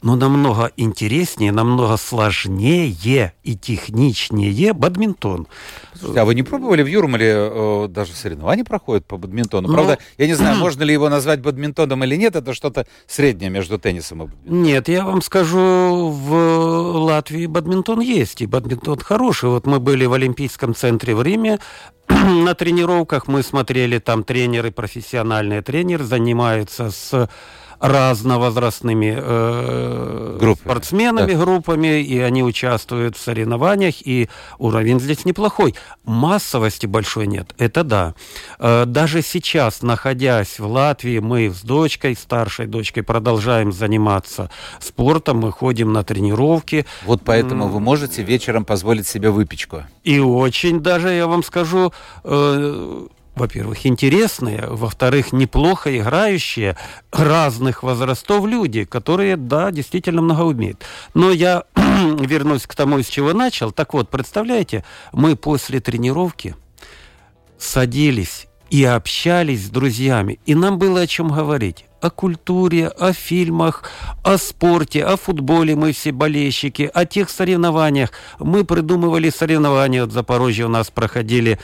но 0.04 0.18
намного 0.18 0.72
интереснее, 0.76 1.52
намного 1.52 1.98
сложнее 1.98 3.34
и 3.44 3.56
техничнее 3.56 4.74
бадминтон. 4.74 5.48
Слушайте, 5.96 6.20
а 6.20 6.26
вы 6.26 6.36
не 6.36 6.44
пробовали 6.44 6.84
в 6.84 6.88
Юрмале 6.88 7.34
э, 7.34 7.88
даже 7.90 8.14
соревнования 8.14 8.66
проходят 8.66 9.06
по 9.06 9.18
бадминтону? 9.18 9.70
Ну, 9.70 9.74
Правда, 9.74 9.98
я 10.18 10.28
не 10.28 10.34
знаю, 10.34 10.58
можно 10.60 10.84
ли 10.84 10.94
его 10.94 11.08
назвать 11.08 11.40
бадминтоном 11.42 12.04
или 12.04 12.18
нет, 12.18 12.36
это 12.36 12.54
что-то 12.54 12.86
среднее 13.08 13.50
между 13.50 13.80
теннисом 13.80 14.24
и 14.24 14.26
бадминтоном. 14.26 14.64
Нет, 14.64 14.90
я 14.90 15.06
вам 15.06 15.22
скажу, 15.22 16.10
в 16.10 16.34
Латвии 17.00 17.46
бадминтон 17.46 18.02
есть, 18.02 18.42
и 18.42 18.46
бадминтон 18.46 19.00
хороший. 19.00 19.50
Вот 19.50 19.66
мы 19.66 19.80
были 19.80 20.06
в 20.06 20.14
Олимпийском 20.14 20.76
центре 20.76 21.16
в 21.16 21.22
Риме, 21.22 21.60
на 22.10 22.54
тренировках 22.54 23.28
мы 23.28 23.42
смотрели, 23.42 24.00
там 24.00 24.26
тренеры, 24.26 24.72
профессиональные 24.72 25.62
тренеры 25.62 26.04
занимаются 26.04 26.92
с 26.92 27.30
разновозрастными 27.84 29.14
э, 29.18 30.38
группами. 30.40 30.64
спортсменами, 30.64 31.34
да. 31.34 31.38
группами, 31.38 32.02
и 32.02 32.18
они 32.18 32.42
участвуют 32.42 33.18
в 33.18 33.20
соревнованиях, 33.20 33.96
и 34.08 34.30
уровень 34.58 35.02
здесь 35.02 35.26
неплохой. 35.26 35.76
Массовости 36.06 36.86
большой 36.86 37.28
нет, 37.28 37.54
это 37.58 37.84
да. 37.84 38.16
Э, 38.58 38.86
даже 38.86 39.22
сейчас, 39.22 39.82
находясь 39.82 40.60
в 40.60 40.66
Латвии, 40.66 41.20
мы 41.20 41.50
с 41.50 41.62
дочкой, 41.62 42.16
старшей 42.16 42.68
дочкой, 42.68 43.04
продолжаем 43.04 43.74
заниматься 43.74 44.50
спортом, 44.80 45.40
мы 45.40 45.52
ходим 45.52 45.92
на 45.92 46.06
тренировки. 46.06 46.86
Вот 47.04 47.24
поэтому 47.26 47.68
вы 47.68 47.82
можете 47.82 48.24
вечером 48.24 48.64
позволить 48.64 49.08
себе 49.08 49.30
выпечку. 49.30 49.84
И 50.06 50.20
очень 50.20 50.80
даже, 50.80 51.10
я 51.10 51.28
вам 51.28 51.44
скажу, 51.44 51.92
э, 52.24 53.08
во-первых, 53.36 53.86
интересные, 53.86 54.66
во-вторых, 54.68 55.34
неплохо 55.34 55.98
играющие 55.98 56.78
разных 57.12 57.84
возрастов 57.84 58.46
люди, 58.46 58.84
которые, 58.84 59.38
да, 59.38 59.72
действительно 59.72 60.22
много 60.22 60.42
умеют. 60.42 60.84
Но 61.14 61.32
я 61.32 61.64
вернусь 61.76 62.68
к 62.68 62.76
тому, 62.76 63.02
с 63.02 63.08
чего 63.08 63.34
начал. 63.34 63.72
Так 63.72 63.94
вот, 63.94 64.10
представляете, 64.10 64.84
мы 65.12 65.36
после 65.36 65.80
тренировки 65.80 66.56
садились 67.58 68.48
и 68.70 68.84
общались 68.84 69.66
с 69.66 69.70
друзьями, 69.70 70.40
и 70.46 70.56
нам 70.56 70.78
было 70.78 71.02
о 71.02 71.08
чем 71.08 71.30
говорить 71.30 71.86
о 72.04 72.10
культуре, 72.10 72.90
о 72.90 73.14
фильмах, 73.14 73.90
о 74.24 74.38
спорте, 74.38 75.06
о 75.06 75.16
футболе 75.16 75.74
мы 75.76 75.94
все 75.94 76.12
болельщики, 76.12 76.92
о 76.94 77.06
тех 77.06 77.30
соревнованиях. 77.30 78.12
Мы 78.40 78.66
придумывали 78.66 79.30
соревнования. 79.30 80.06
В 80.06 80.12
Запорожье 80.12 80.66
у 80.66 80.70
нас 80.70 80.92
проходили 80.92 81.60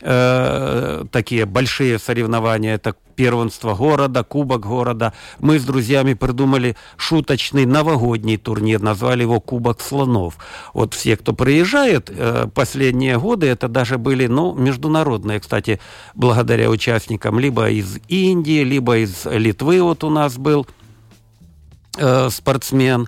э, 0.00 1.04
такие 1.10 1.46
большие 1.46 1.98
соревнования. 1.98 2.74
Это 2.74 2.94
первенство 3.20 3.74
города, 3.74 4.24
кубок 4.24 4.66
города. 4.66 5.12
Мы 5.40 5.58
с 5.58 5.64
друзьями 5.64 6.14
придумали 6.14 6.74
шуточный 6.96 7.66
новогодний 7.66 8.38
турнир, 8.38 8.80
назвали 8.80 9.22
его 9.22 9.40
Кубок 9.40 9.82
слонов. 9.82 10.38
Вот 10.72 10.94
все, 10.94 11.18
кто 11.18 11.34
приезжает, 11.34 12.08
э, 12.08 12.48
последние 12.54 13.18
годы 13.18 13.46
это 13.46 13.68
даже 13.68 13.98
были, 13.98 14.26
ну, 14.26 14.54
международные, 14.54 15.38
кстати, 15.38 15.80
благодаря 16.14 16.70
участникам 16.70 17.38
либо 17.38 17.68
из 17.68 17.98
Индии, 18.08 18.64
либо 18.64 18.96
из 18.96 19.26
Литвы 19.26 19.82
вот 19.82 20.02
у 20.02 20.08
нас 20.08 20.38
был 20.38 20.66
э, 21.98 22.30
спортсмен. 22.30 23.06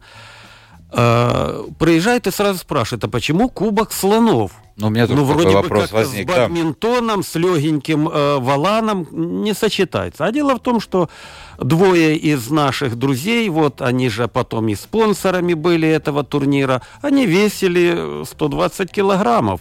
Э, 0.91 1.65
приезжает 1.79 2.27
и 2.27 2.31
сразу 2.31 2.59
спрашивает, 2.59 3.05
а 3.05 3.09
почему 3.09 3.49
Кубок 3.49 3.93
слонов? 3.93 4.62
Ну, 4.77 4.87
у 4.87 4.91
меня 4.91 5.07
тоже 5.07 5.21
ну, 5.21 5.27
вроде 5.27 5.49
бы 5.49 5.55
вопрос 5.63 5.83
как 5.83 5.93
возник. 5.93 6.31
С 6.31 6.35
бадминтоном, 6.35 7.21
да. 7.21 7.27
с 7.27 7.35
легеньким 7.35 8.09
э, 8.09 8.39
валаном 8.39 9.07
не 9.11 9.55
сочетается. 9.55 10.25
А 10.25 10.33
дело 10.33 10.55
в 10.55 10.61
том, 10.61 10.81
что 10.81 11.09
двое 11.59 12.17
из 12.17 12.51
наших 12.51 12.97
друзей, 12.97 13.49
вот 13.49 13.83
они 13.83 14.09
же 14.09 14.29
потом 14.29 14.69
и 14.69 14.75
спонсорами 14.75 15.55
были 15.55 15.89
этого 15.89 16.25
турнира, 16.25 16.83
они 17.03 17.27
весили 17.27 18.25
120 18.25 18.91
килограммов. 18.91 19.61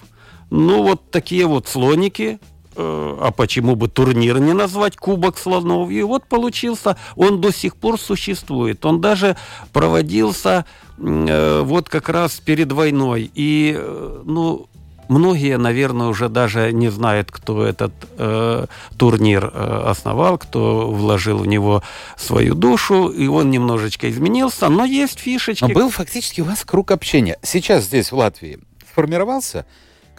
Ну, 0.50 0.84
вот 0.84 1.12
такие 1.12 1.46
вот 1.46 1.68
слоники, 1.68 2.40
э, 2.76 3.18
а 3.22 3.32
почему 3.32 3.76
бы 3.76 3.88
турнир 3.88 4.40
не 4.40 4.54
назвать 4.54 4.96
Кубок 4.98 5.38
слонов? 5.38 5.90
И 5.92 6.02
вот 6.04 6.26
получился, 6.26 6.98
он 7.16 7.42
до 7.42 7.52
сих 7.52 7.76
пор 7.76 8.00
существует. 8.00 8.86
Он 8.86 9.02
даже 9.02 9.36
проводился 9.74 10.66
э, 10.98 11.62
вот 11.64 11.90
как 11.90 12.10
раз 12.10 12.40
перед 12.40 12.72
войной. 12.72 13.32
И, 13.34 13.76
э, 13.78 14.22
ну, 14.26 14.68
Многие, 15.12 15.58
наверное, 15.58 16.08
уже 16.08 16.30
даже 16.30 16.72
не 16.72 16.88
знают, 16.88 17.32
кто 17.32 17.66
этот 17.66 17.92
э, 18.18 18.66
турнир 18.98 19.52
э, 19.54 19.84
основал, 19.88 20.38
кто 20.38 20.90
вложил 20.90 21.40
в 21.40 21.46
него 21.46 21.84
свою 22.16 22.56
душу, 22.56 23.10
и 23.10 23.28
он 23.28 23.50
немножечко 23.52 24.10
изменился, 24.10 24.70
но 24.70 24.86
есть 24.86 25.20
фишечки. 25.20 25.66
Но 25.66 25.70
был 25.70 25.90
фактически 25.90 26.40
у 26.40 26.46
вас 26.46 26.64
круг 26.64 26.92
общения. 26.92 27.38
Сейчас 27.44 27.84
здесь, 27.84 28.14
в 28.14 28.16
Латвии, 28.16 28.60
сформировался 28.90 29.66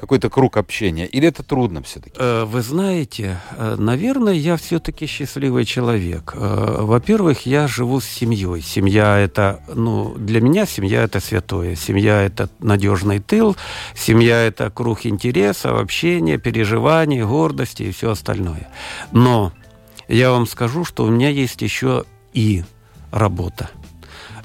какой-то 0.02 0.30
круг 0.30 0.56
общения? 0.56 1.06
Или 1.06 1.28
это 1.28 1.44
трудно 1.44 1.80
все-таки? 1.80 2.16
Э, 2.18 2.44
вы 2.44 2.60
знаете, 2.62 3.38
э, 3.56 3.76
наверное, 3.78 4.32
я 4.32 4.56
все-таки 4.56 5.06
счастливый 5.06 5.64
человек. 5.64 6.32
Э, 6.34 6.78
во-первых, 6.80 7.46
я 7.46 7.68
живу 7.68 8.00
с 8.00 8.04
семьей. 8.04 8.62
Семья 8.62 9.16
это, 9.18 9.60
ну, 9.72 10.12
для 10.18 10.40
меня 10.40 10.66
семья 10.66 11.02
это 11.04 11.20
святое. 11.20 11.76
Семья 11.76 12.20
это 12.20 12.48
надежный 12.58 13.20
тыл. 13.20 13.56
Семья 13.94 14.44
это 14.44 14.70
круг 14.70 15.06
интересов, 15.06 15.80
общения, 15.80 16.36
переживаний, 16.36 17.22
гордости 17.22 17.84
и 17.84 17.92
все 17.92 18.10
остальное. 18.10 18.68
Но 19.12 19.52
я 20.08 20.32
вам 20.32 20.48
скажу, 20.48 20.84
что 20.84 21.04
у 21.04 21.10
меня 21.10 21.28
есть 21.28 21.62
еще 21.62 22.06
и 22.32 22.64
работа. 23.12 23.70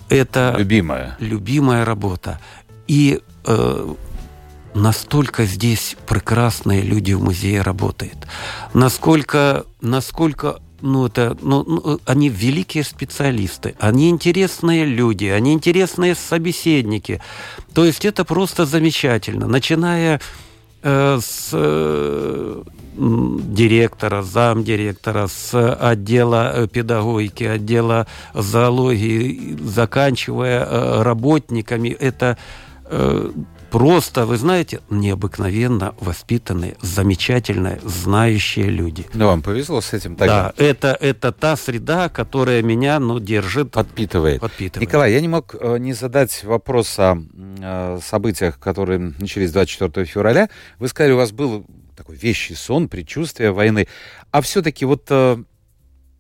Это 0.10 0.54
любимая, 0.56 1.16
любимая 1.20 1.84
работа. 1.84 2.40
И 2.86 3.22
э, 3.46 3.96
настолько 4.74 5.46
здесь 5.46 5.96
прекрасные 6.06 6.82
люди 6.82 7.14
в 7.14 7.24
музее 7.24 7.62
работают, 7.62 8.28
насколько, 8.74 9.66
насколько 9.82 10.60
ну, 10.82 11.08
это, 11.08 11.36
ну, 11.42 11.64
ну, 11.66 12.00
они 12.06 12.30
великие 12.30 12.84
специалисты, 12.84 13.76
они 13.80 14.10
интересные 14.10 14.86
люди, 14.86 15.26
они 15.26 15.54
интересные 15.54 16.16
собеседники. 16.16 17.22
То 17.74 17.86
есть 17.86 18.06
это 18.06 18.24
просто 18.26 18.66
замечательно. 18.66 19.48
Начиная 19.48 20.22
э, 20.84 21.20
с 21.20 21.50
э, 21.52 22.64
директора, 22.96 24.22
замдиректора, 24.22 25.28
с 25.28 25.74
отдела 25.74 26.52
э, 26.54 26.68
педагогики, 26.68 27.44
отдела 27.44 28.08
зоологии, 28.34 29.58
заканчивая 29.64 30.64
э, 30.64 31.02
работниками, 31.02 31.90
это 31.90 32.38
э, 32.86 33.32
просто, 33.70 34.26
вы 34.26 34.38
знаете, 34.38 34.82
необыкновенно 34.90 35.96
воспитанные, 36.00 36.76
замечательные, 36.82 37.80
знающие 37.84 38.68
люди. 38.68 39.06
Ну, 39.14 39.28
вам 39.28 39.42
повезло 39.42 39.82
с 39.82 39.94
этим 39.94 40.16
тогда. 40.16 40.54
Да, 40.58 40.64
это, 40.64 40.98
это 41.00 41.32
та 41.32 41.56
среда, 41.56 42.10
которая 42.10 42.62
меня, 42.62 43.00
ну, 43.00 43.20
держит. 43.20 43.72
Подпитывает. 43.72 44.42
Подпитывает. 44.42 44.88
Николай, 44.88 45.14
я 45.14 45.22
не 45.22 45.28
мог 45.28 45.56
э, 45.60 45.78
не 45.78 45.94
задать 45.94 46.44
вопрос 46.44 46.98
о 47.00 47.18
э, 47.60 48.00
событиях, 48.04 48.60
которые 48.60 49.00
начались 49.00 49.52
24 49.52 50.06
февраля. 50.06 50.50
Вы 50.80 50.88
сказали, 50.88 51.14
у 51.14 51.18
вас 51.18 51.32
был 51.32 51.66
такой 51.96 52.16
вещий 52.16 52.56
сон, 52.56 52.88
предчувствие 52.88 53.52
войны. 53.52 53.88
А 54.32 54.42
все-таки 54.42 54.86
вот 54.86 55.08
э, 55.10 55.38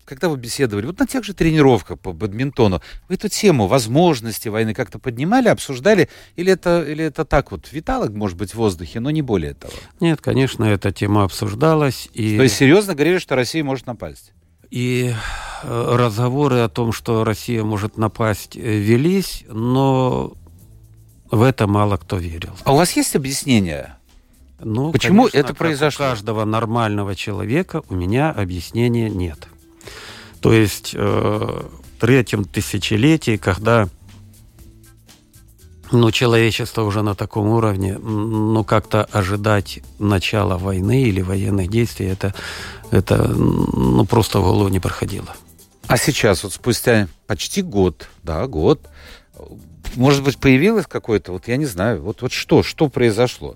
когда 0.08 0.30
вы 0.30 0.38
беседовали, 0.38 0.86
вот 0.86 1.00
на 1.00 1.06
тех 1.06 1.24
же 1.26 1.34
тренировках 1.34 2.00
по 2.00 2.14
бадминтону, 2.14 2.82
вы 3.10 3.16
эту 3.16 3.28
тему 3.28 3.68
возможности 3.68 4.48
войны 4.48 4.74
как-то 4.74 5.00
поднимали, 5.00 5.50
обсуждали, 5.50 6.08
или 6.38 6.54
это, 6.54 6.82
или 6.82 7.04
это 7.04 7.26
так 7.26 7.52
вот 7.52 7.72
витало, 7.72 8.10
может 8.10 8.38
быть, 8.38 8.52
в 8.52 8.56
воздухе, 8.56 9.02
но 9.02 9.12
не 9.12 9.22
более 9.22 9.54
того? 9.54 9.74
Нет, 10.00 10.22
конечно, 10.22 10.64
эта 10.64 10.94
тема 10.94 11.26
обсуждалась. 11.26 12.10
И... 12.14 12.38
То 12.38 12.44
есть 12.44 12.56
серьезно 12.56 12.96
говорили, 12.96 13.18
что 13.18 13.36
Россия 13.36 13.64
может 13.64 13.86
напасть? 13.86 14.32
И 14.70 15.14
э, 15.64 15.96
разговоры 15.96 16.60
о 16.60 16.70
том, 16.70 16.94
что 16.94 17.26
Россия 17.26 17.64
может 17.64 17.98
напасть, 17.98 18.56
э, 18.56 18.60
велись, 18.60 19.44
но 19.50 20.34
в 21.30 21.42
это 21.42 21.68
мало 21.68 21.98
кто 21.98 22.18
верил. 22.18 22.52
А 22.64 22.74
у 22.74 22.78
вас 22.78 22.94
есть 22.94 23.16
объяснение? 23.18 23.98
Ну, 24.60 24.92
Почему 24.92 25.24
конечно, 25.24 25.38
это 25.38 25.54
произошло? 25.54 26.06
У 26.06 26.10
каждого 26.10 26.46
нормального 26.46 27.14
человека 27.16 27.84
у 27.90 27.96
меня 27.96 28.32
объяснения 28.32 29.10
нет. 29.10 29.50
То 30.42 30.54
есть 30.54 30.94
э, 30.94 31.00
в 31.00 32.00
третьем 32.00 32.46
тысячелетии, 32.46 33.38
когда 33.38 33.90
ну, 35.92 36.12
человечество 36.12 36.84
уже 36.84 37.02
на 37.02 37.16
таком 37.16 37.48
уровне, 37.48 37.98
ну, 37.98 38.64
как-то 38.64 39.06
ожидать 39.06 39.80
начала 40.00 40.58
войны 40.58 41.04
или 41.04 41.22
военных 41.22 41.70
действий, 41.70 42.08
это, 42.08 42.34
это 42.92 43.28
ну, 43.28 44.06
просто 44.06 44.40
в 44.40 44.44
голову 44.44 44.68
не 44.68 44.80
проходило. 44.80 45.34
А 45.88 45.98
сейчас, 45.98 46.44
вот 46.44 46.54
спустя 46.54 47.08
почти 47.28 47.62
год, 47.62 48.10
да, 48.24 48.46
год, 48.48 48.82
может 49.96 50.24
быть, 50.24 50.38
появилось 50.38 50.86
какое-то, 50.86 51.32
вот 51.32 51.48
я 51.48 51.58
не 51.58 51.66
знаю, 51.66 52.02
вот, 52.02 52.22
вот 52.22 52.34
что, 52.34 52.64
что 52.64 52.90
произошло? 52.90 53.56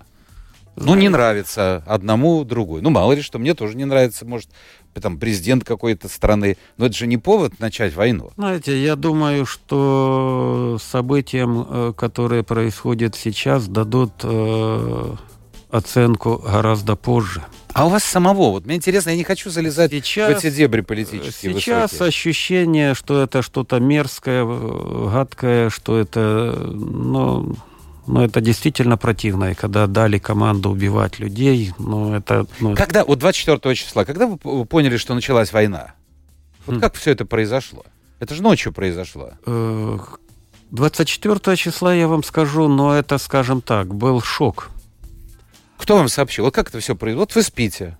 Ну, 0.74 0.94
не 0.94 1.10
нравится 1.10 1.82
одному, 1.86 2.44
другой. 2.44 2.80
Ну, 2.80 2.88
мало 2.88 3.12
ли 3.12 3.20
что, 3.20 3.38
мне 3.38 3.52
тоже 3.52 3.76
не 3.76 3.84
нравится, 3.84 4.24
может, 4.24 4.48
там, 5.00 5.18
президент 5.18 5.64
какой-то 5.64 6.08
страны. 6.08 6.56
Но 6.76 6.86
это 6.86 6.96
же 6.96 7.06
не 7.06 7.16
повод 7.18 7.60
начать 7.60 7.94
войну. 7.94 8.30
Знаете, 8.36 8.82
я 8.82 8.96
думаю, 8.96 9.46
что 9.46 10.78
событиям, 10.82 11.66
э, 11.68 11.92
которые 11.96 12.42
происходят 12.42 13.16
сейчас, 13.16 13.68
дадут 13.68 14.12
э, 14.22 15.14
оценку 15.70 16.38
гораздо 16.38 16.96
позже. 16.96 17.42
А 17.72 17.86
у 17.86 17.88
вас 17.88 18.04
самого, 18.04 18.50
вот 18.50 18.66
мне 18.66 18.76
интересно, 18.76 19.10
я 19.10 19.16
не 19.16 19.24
хочу 19.24 19.48
залезать 19.48 19.92
сейчас, 19.92 20.42
в 20.42 20.44
эти 20.44 20.54
дебри 20.54 20.82
политические 20.82 21.54
Сейчас 21.54 21.92
высокие. 21.92 22.08
ощущение, 22.08 22.94
что 22.94 23.22
это 23.22 23.40
что-то 23.40 23.80
мерзкое, 23.80 24.44
э, 24.44 25.08
гадкое, 25.10 25.70
что 25.70 25.98
это, 25.98 26.54
ну, 26.70 27.56
но 28.06 28.24
это 28.24 28.40
действительно 28.40 28.96
противно. 28.96 29.52
И 29.52 29.54
когда 29.54 29.86
дали 29.86 30.18
команду 30.18 30.70
убивать 30.70 31.18
людей, 31.18 31.72
ну 31.78 32.14
это... 32.14 32.46
Ну... 32.60 32.74
Когда, 32.74 33.04
вот 33.04 33.18
24 33.18 33.74
числа, 33.74 34.04
когда 34.04 34.26
вы 34.26 34.64
поняли, 34.64 34.96
что 34.96 35.14
началась 35.14 35.52
война? 35.52 35.94
Вот 36.66 36.76
хм. 36.76 36.80
как 36.80 36.94
все 36.94 37.12
это 37.12 37.24
произошло? 37.24 37.84
Это 38.18 38.34
же 38.34 38.42
ночью 38.42 38.72
произошло. 38.72 39.32
24 40.70 41.40
э, 41.44 41.56
числа 41.56 41.94
я 41.94 42.08
вам 42.08 42.22
скажу, 42.22 42.68
но 42.68 42.94
это, 42.94 43.18
скажем 43.18 43.60
так, 43.60 43.94
был 43.94 44.20
шок. 44.20 44.70
Кто 45.76 45.96
вам 45.96 46.08
сообщил? 46.08 46.44
Вот 46.44 46.54
как 46.54 46.68
это 46.68 46.78
все 46.80 46.94
произошло? 46.94 47.22
Вот 47.22 47.34
вы 47.34 47.42
спите. 47.42 47.98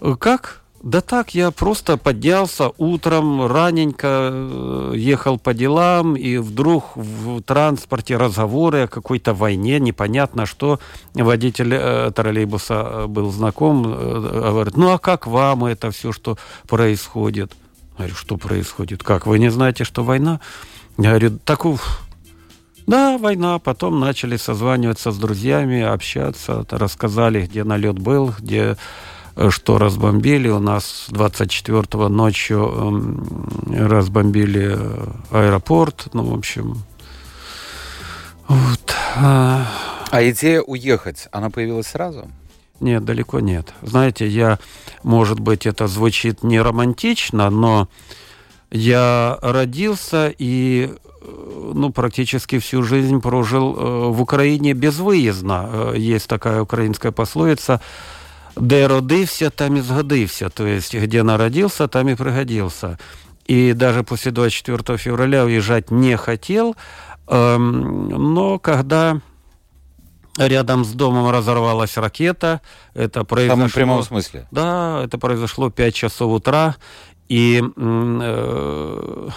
Э, 0.00 0.14
как? 0.18 0.62
Да 0.82 1.00
так, 1.00 1.34
я 1.34 1.50
просто 1.50 1.96
поднялся 1.96 2.70
утром, 2.78 3.46
раненько 3.46 4.30
э, 4.30 4.92
ехал 4.94 5.36
по 5.36 5.52
делам, 5.52 6.14
и 6.14 6.36
вдруг 6.36 6.96
в 6.96 7.42
транспорте 7.42 8.16
разговоры 8.16 8.82
о 8.82 8.88
какой-то 8.88 9.34
войне, 9.34 9.80
непонятно 9.80 10.46
что. 10.46 10.78
Водитель 11.14 11.74
э, 11.74 12.12
троллейбуса 12.14 12.74
э, 12.74 13.06
был 13.08 13.32
знаком, 13.32 13.86
э, 13.88 14.50
говорит, 14.50 14.76
ну 14.76 14.92
а 14.92 14.98
как 14.98 15.26
вам 15.26 15.64
это 15.64 15.90
все, 15.90 16.12
что 16.12 16.38
происходит? 16.68 17.52
Я 17.94 18.04
говорю, 18.04 18.14
что 18.14 18.36
происходит? 18.36 19.02
Как, 19.02 19.26
вы 19.26 19.40
не 19.40 19.50
знаете, 19.50 19.82
что 19.82 20.04
война? 20.04 20.38
Я 20.96 21.10
говорю, 21.10 21.38
так 21.44 21.64
да, 22.86 23.18
война. 23.18 23.58
Потом 23.58 24.00
начали 24.00 24.38
созваниваться 24.38 25.10
с 25.10 25.18
друзьями, 25.18 25.82
общаться, 25.82 26.64
рассказали, 26.70 27.42
где 27.42 27.62
налет 27.62 27.98
был, 27.98 28.32
где 28.38 28.60
Э, 28.60 28.76
что 29.50 29.78
разбомбили. 29.78 30.48
У 30.48 30.58
нас 30.58 31.06
24-го 31.10 32.08
ночью 32.08 32.58
эм, 32.58 33.88
разбомбили 33.88 34.76
э, 34.76 35.06
аэропорт. 35.30 36.08
Ну, 36.12 36.24
в 36.24 36.34
общем, 36.34 36.82
вот. 38.48 38.94
А, 39.16 39.66
а 40.10 40.28
идея 40.30 40.60
уехать, 40.60 41.28
она 41.32 41.50
появилась 41.50 41.86
сразу? 41.86 42.30
Нет, 42.80 43.04
далеко 43.04 43.40
нет. 43.40 43.72
Знаете, 43.82 44.26
я, 44.26 44.58
может 45.02 45.40
быть, 45.40 45.66
это 45.66 45.86
звучит 45.86 46.42
не 46.42 46.60
романтично, 46.60 47.50
но 47.50 47.88
я 48.70 49.38
родился 49.42 50.32
и 50.36 50.90
э, 50.90 51.72
ну, 51.74 51.90
практически 51.90 52.58
всю 52.58 52.82
жизнь 52.82 53.20
прожил 53.20 54.12
в 54.12 54.20
Украине 54.20 54.72
безвыездно. 54.72 55.92
Есть 55.94 56.26
такая 56.26 56.62
украинская 56.62 57.12
пословица– 57.12 57.80
де 58.60 58.86
родився, 58.86 59.50
там 59.50 59.76
и 59.76 59.80
сгодився. 59.80 60.48
То 60.48 60.66
есть, 60.66 60.94
где 60.94 61.22
народился, 61.22 61.88
там 61.88 62.08
и 62.08 62.14
пригодился. 62.14 62.98
И 63.46 63.72
даже 63.72 64.02
после 64.02 64.30
24 64.30 64.98
февраля 64.98 65.44
уезжать 65.44 65.90
не 65.90 66.16
хотел, 66.16 66.76
но 67.26 68.58
когда 68.58 69.20
рядом 70.36 70.84
с 70.84 70.92
домом 70.92 71.30
разорвалась 71.30 71.96
ракета, 71.96 72.60
это 72.94 73.24
произошло... 73.24 73.60
Там 73.62 73.68
в 73.68 73.74
прямом 73.74 74.02
смысле? 74.02 74.46
Да, 74.50 75.02
это 75.04 75.18
произошло 75.18 75.70
5 75.70 75.94
часов 75.94 76.32
утра, 76.32 76.76
и... 77.28 77.62
Э, 77.76 79.28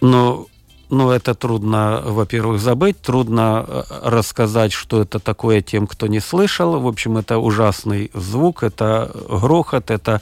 ну, 0.00 0.46
ну, 0.88 1.10
это 1.10 1.34
трудно, 1.34 2.00
во-первых, 2.04 2.60
забыть, 2.60 3.00
трудно 3.00 3.64
э, 3.66 3.82
рассказать, 4.04 4.72
что 4.72 5.02
это 5.02 5.18
такое 5.18 5.60
тем, 5.60 5.86
кто 5.86 6.06
не 6.06 6.20
слышал. 6.20 6.78
В 6.80 6.86
общем, 6.86 7.16
это 7.18 7.38
ужасный 7.38 8.10
звук, 8.14 8.62
это 8.62 9.10
грохот, 9.28 9.90
это 9.90 10.20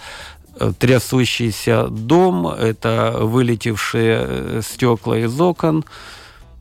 э, 0.58 0.72
трясущийся 0.78 1.88
дом, 1.88 2.48
это 2.48 3.18
вылетевшие 3.20 4.18
э, 4.20 4.60
стекла 4.64 5.18
из 5.18 5.38
окон. 5.38 5.84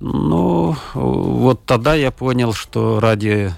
Ну, 0.01 0.75
вот 0.93 1.65
тогда 1.65 1.93
я 1.93 2.11
понял, 2.11 2.51
что 2.51 2.99
ради 2.99 3.53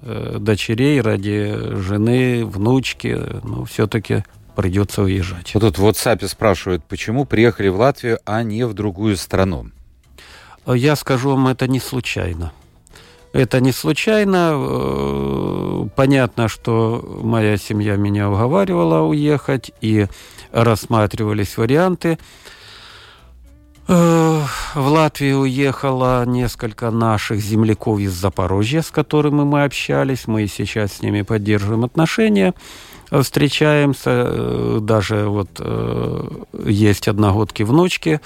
дочерей, 0.00 1.00
ради 1.00 1.56
жены, 1.74 2.46
внучки, 2.46 3.20
ну, 3.42 3.64
все-таки 3.64 4.22
придется 4.54 5.02
уезжать. 5.02 5.54
Вот 5.54 5.60
тут 5.60 5.78
в 5.78 5.84
WhatsApp 5.84 6.24
спрашивают, 6.28 6.84
почему 6.84 7.24
приехали 7.24 7.66
в 7.66 7.80
Латвию, 7.80 8.20
а 8.24 8.44
не 8.44 8.64
в 8.64 8.74
другую 8.74 9.16
страну. 9.16 9.70
Я 10.74 10.96
скажу 10.96 11.30
вам, 11.30 11.48
это 11.48 11.66
не 11.66 11.80
случайно. 11.80 12.52
Это 13.32 13.60
не 13.60 13.72
случайно. 13.72 14.52
Э, 14.54 15.86
понятно, 15.94 16.48
что 16.48 17.20
моя 17.22 17.56
семья 17.56 17.96
меня 17.96 18.30
уговаривала 18.30 19.00
уехать, 19.00 19.70
и 19.80 20.06
рассматривались 20.50 21.56
варианты. 21.56 22.18
Э, 23.86 24.42
в 24.74 24.86
Латвию 24.86 25.40
уехало 25.40 26.24
несколько 26.26 26.90
наших 26.90 27.40
земляков 27.40 28.00
из 28.00 28.12
Запорожья, 28.12 28.82
с 28.82 28.90
которыми 28.90 29.44
мы 29.44 29.64
общались. 29.64 30.26
Мы 30.26 30.46
сейчас 30.46 30.94
с 30.94 31.02
ними 31.02 31.22
поддерживаем 31.22 31.84
отношения, 31.84 32.54
встречаемся. 33.10 34.10
Э, 34.26 34.78
даже 34.80 35.26
вот 35.28 35.48
есть 36.64 37.08
одногодки 37.08 37.62
внучки, 37.62 38.20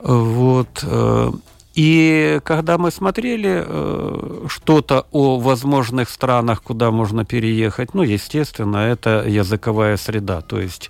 вот. 0.00 0.82
Э, 0.82 1.30
и 1.74 2.40
когда 2.44 2.78
мы 2.78 2.92
смотрели 2.92 3.64
э, 3.66 4.46
что-то 4.48 5.06
о 5.10 5.40
возможных 5.40 6.08
странах, 6.08 6.62
куда 6.62 6.92
можно 6.92 7.24
переехать, 7.24 7.94
ну, 7.94 8.02
естественно, 8.02 8.76
это 8.76 9.24
языковая 9.26 9.96
среда. 9.96 10.40
То 10.40 10.60
есть 10.60 10.88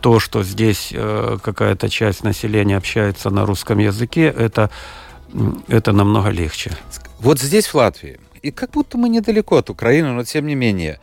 то, 0.00 0.20
что 0.20 0.44
здесь 0.44 0.90
э, 0.92 1.38
какая-то 1.42 1.88
часть 1.88 2.22
населения 2.22 2.76
общается 2.76 3.30
на 3.30 3.44
русском 3.46 3.78
языке, 3.78 4.26
это, 4.26 4.70
это 5.66 5.92
намного 5.92 6.28
легче. 6.28 6.70
Вот 7.18 7.40
здесь, 7.40 7.66
в 7.66 7.74
Латвии, 7.74 8.20
и 8.42 8.52
как 8.52 8.70
будто 8.70 8.98
мы 8.98 9.08
недалеко 9.08 9.56
от 9.56 9.70
Украины, 9.70 10.12
но 10.12 10.24
тем 10.24 10.46
не 10.46 10.54
менее, 10.54 11.00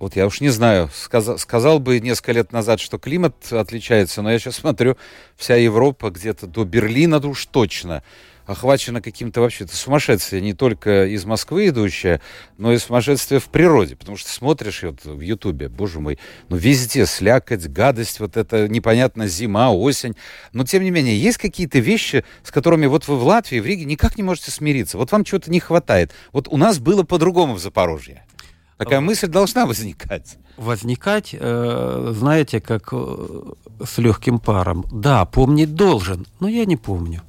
вот 0.00 0.16
я 0.16 0.26
уж 0.26 0.40
не 0.40 0.48
знаю, 0.48 0.90
сказал, 0.94 1.38
сказал 1.38 1.78
бы 1.78 2.00
несколько 2.00 2.32
лет 2.32 2.52
назад, 2.52 2.80
что 2.80 2.98
климат 2.98 3.52
отличается, 3.52 4.22
но 4.22 4.32
я 4.32 4.38
сейчас 4.38 4.56
смотрю, 4.56 4.96
вся 5.36 5.56
Европа 5.56 6.10
где-то 6.10 6.46
до 6.46 6.64
Берлина 6.64 7.18
уж 7.18 7.46
точно 7.46 8.02
охвачена 8.46 9.00
каким-то 9.00 9.42
вообще 9.42 9.64
то 9.64 9.76
сумасшествие, 9.76 10.42
не 10.42 10.54
только 10.54 11.06
из 11.06 11.24
Москвы 11.24 11.68
идущее, 11.68 12.20
но 12.58 12.72
и 12.72 12.78
сумасшествие 12.78 13.40
в 13.40 13.44
природе, 13.44 13.94
потому 13.94 14.16
что 14.16 14.30
смотришь 14.30 14.82
вот 14.82 15.04
в 15.04 15.20
Ютубе, 15.20 15.68
боже 15.68 16.00
мой, 16.00 16.18
ну 16.48 16.56
везде 16.56 17.06
слякоть, 17.06 17.66
гадость, 17.68 18.18
вот 18.18 18.36
это 18.36 18.68
непонятно 18.68 19.28
зима, 19.28 19.70
осень, 19.70 20.16
но 20.52 20.64
тем 20.64 20.82
не 20.82 20.90
менее 20.90 21.20
есть 21.20 21.38
какие-то 21.38 21.78
вещи, 21.78 22.24
с 22.42 22.50
которыми 22.50 22.86
вот 22.86 23.06
вы 23.06 23.16
в 23.16 23.24
Латвии, 23.24 23.60
в 23.60 23.66
Риге 23.66 23.84
никак 23.84 24.16
не 24.16 24.24
можете 24.24 24.50
смириться, 24.50 24.98
вот 24.98 25.12
вам 25.12 25.24
чего-то 25.24 25.50
не 25.50 25.60
хватает, 25.60 26.10
вот 26.32 26.48
у 26.48 26.56
нас 26.56 26.78
было 26.78 27.02
по-другому 27.04 27.54
в 27.54 27.60
Запорожье. 27.60 28.24
Такая 28.80 29.00
мысль 29.00 29.26
должна 29.26 29.66
возникать. 29.66 30.38
Возникать, 30.56 31.34
э, 31.38 32.12
знаете, 32.16 32.62
как 32.62 32.88
э, 32.92 33.42
с 33.84 33.98
легким 33.98 34.38
паром. 34.38 34.86
Да, 34.90 35.26
помнить 35.26 35.74
должен, 35.74 36.26
но 36.40 36.48
я 36.48 36.64
не 36.64 36.78
помню. 36.78 37.20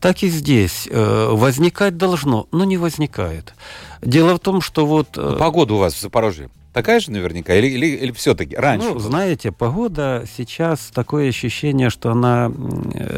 Так 0.00 0.24
и 0.24 0.28
здесь. 0.28 0.88
Э, 0.90 1.28
возникать 1.30 1.96
должно, 1.96 2.48
но 2.50 2.64
не 2.64 2.78
возникает. 2.78 3.54
Дело 4.02 4.34
в 4.34 4.40
том, 4.40 4.60
что 4.60 4.86
вот... 4.86 5.10
Ну, 5.14 5.36
погода 5.36 5.74
у 5.74 5.78
вас 5.78 5.94
в 5.94 6.00
Запорожье 6.00 6.50
такая 6.72 6.98
же 6.98 7.12
наверняка? 7.12 7.54
Или, 7.54 7.68
или, 7.68 7.86
или 7.86 8.10
все-таки 8.10 8.56
раньше? 8.56 8.88
Ну, 8.88 8.98
знаете, 8.98 9.52
погода 9.52 10.24
сейчас 10.36 10.90
такое 10.92 11.28
ощущение, 11.28 11.90
что 11.90 12.10
она 12.10 12.50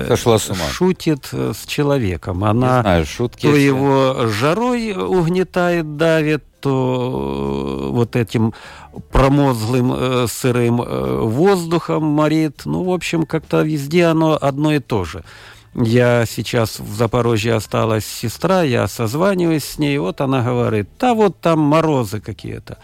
Сошла 0.06 0.38
с 0.38 0.50
ума. 0.50 0.66
шутит 0.70 1.30
с 1.32 1.64
человеком. 1.66 2.44
Она 2.44 2.76
Не 2.76 2.82
знаю, 2.82 3.06
шутки 3.06 3.46
то 3.46 3.56
его 3.56 4.26
жарой 4.28 4.92
угнетает, 4.92 5.96
давит, 5.96 6.44
то 6.60 7.88
э, 7.88 7.90
вот 7.90 8.16
этим 8.16 8.54
промозглым 9.10 9.92
э, 9.92 10.26
сырым 10.28 10.82
э, 10.82 11.20
воздухом 11.22 12.04
морит. 12.04 12.62
Ну, 12.64 12.84
в 12.84 12.90
общем, 12.92 13.24
как-то 13.26 13.62
везде 13.62 14.06
оно 14.06 14.38
одно 14.40 14.74
и 14.74 14.78
то 14.78 15.04
же. 15.04 15.24
Я 15.74 16.26
сейчас 16.26 16.80
в 16.80 16.94
Запорожье 16.94 17.54
осталась 17.54 18.04
сестра, 18.04 18.62
я 18.62 18.88
созваниваюсь 18.88 19.64
с 19.64 19.78
ней, 19.78 19.96
вот 19.98 20.20
она 20.20 20.42
говорит, 20.42 20.88
да 20.98 21.14
вот 21.14 21.40
там 21.40 21.60
морозы 21.60 22.20
какие-то. 22.20 22.78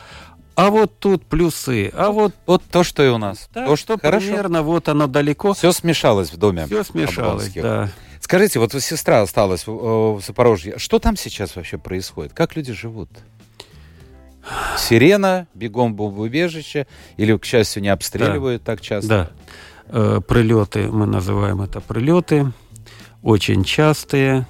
А 0.54 0.70
вот 0.70 0.98
тут 0.98 1.26
плюсы, 1.26 1.92
а 1.94 2.10
вот... 2.10 2.32
Вот 2.46 2.62
то, 2.70 2.82
что 2.82 3.02
и 3.04 3.08
у 3.08 3.18
нас. 3.18 3.50
Да, 3.52 3.66
то, 3.66 3.76
что 3.76 3.98
хорошо. 3.98 4.26
примерно 4.26 4.62
вот 4.62 4.88
оно 4.88 5.06
далеко. 5.06 5.52
Все 5.52 5.70
смешалось 5.72 6.32
в 6.32 6.38
доме. 6.38 6.66
Все 6.66 6.82
смешалось, 6.82 7.52
да. 7.52 7.90
Скажите, 8.20 8.58
вот 8.58 8.72
сестра 8.72 9.20
осталась 9.20 9.66
в, 9.66 10.16
в 10.16 10.24
Запорожье. 10.24 10.78
Что 10.78 10.98
там 10.98 11.16
сейчас 11.16 11.56
вообще 11.56 11.76
происходит? 11.76 12.32
Как 12.32 12.56
люди 12.56 12.72
живут? 12.72 13.10
Сирена, 14.76 15.46
бегом 15.54 15.96
в 15.96 16.20
убежище, 16.20 16.86
или, 17.16 17.36
к 17.36 17.44
счастью, 17.44 17.82
не 17.82 17.88
обстреливают 17.88 18.62
да. 18.64 18.72
так 18.72 18.80
часто? 18.80 19.08
Да. 19.08 19.30
Э, 19.88 20.20
прилеты, 20.26 20.88
мы 20.90 21.06
называем 21.06 21.62
это 21.62 21.80
прилеты, 21.80 22.52
очень 23.22 23.64
частые. 23.64 24.46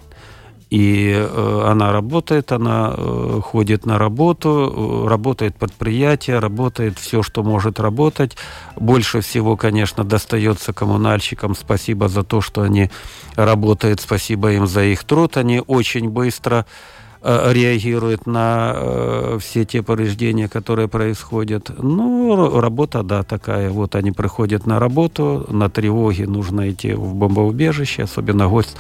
И 0.68 1.12
э, 1.14 1.62
она 1.64 1.92
работает, 1.92 2.50
она 2.50 2.92
э, 2.96 3.40
ходит 3.44 3.86
на 3.86 3.98
работу, 3.98 5.04
э, 5.04 5.08
работает 5.08 5.54
предприятие, 5.54 6.40
работает 6.40 6.98
все, 6.98 7.22
что 7.22 7.44
может 7.44 7.78
работать. 7.78 8.36
Больше 8.74 9.20
всего, 9.20 9.56
конечно, 9.56 10.02
достается 10.02 10.72
коммунальщикам. 10.72 11.54
Спасибо 11.54 12.08
за 12.08 12.24
то, 12.24 12.40
что 12.40 12.62
они 12.62 12.90
работают, 13.36 14.00
спасибо 14.00 14.52
им 14.52 14.66
за 14.66 14.82
их 14.82 15.04
труд. 15.04 15.36
Они 15.36 15.62
очень 15.64 16.08
быстро 16.08 16.66
э, 16.66 16.95
реагирует 17.22 18.26
на 18.26 18.72
э, 18.74 19.38
все 19.40 19.64
те 19.64 19.82
повреждения, 19.82 20.48
которые 20.48 20.88
происходят. 20.88 21.70
Ну, 21.78 22.60
работа, 22.60 23.02
да, 23.02 23.22
такая. 23.22 23.70
Вот 23.70 23.94
они 23.94 24.12
приходят 24.12 24.66
на 24.66 24.78
работу, 24.78 25.46
на 25.48 25.68
тревоге 25.68 26.26
нужно 26.26 26.70
идти 26.70 26.92
в 26.92 27.14
бомбоубежище, 27.14 28.04
особенно 28.04 28.48
гость 28.48 28.76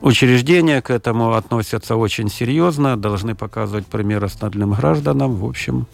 учреждения 0.00 0.82
к 0.82 0.90
этому 0.90 1.32
относятся 1.32 1.96
очень 1.96 2.28
серьезно, 2.28 2.96
должны 2.96 3.34
показывать 3.34 3.86
пример 3.86 4.24
остальным 4.24 4.72
гражданам. 4.72 5.34
В 5.36 5.44
общем, 5.44 5.86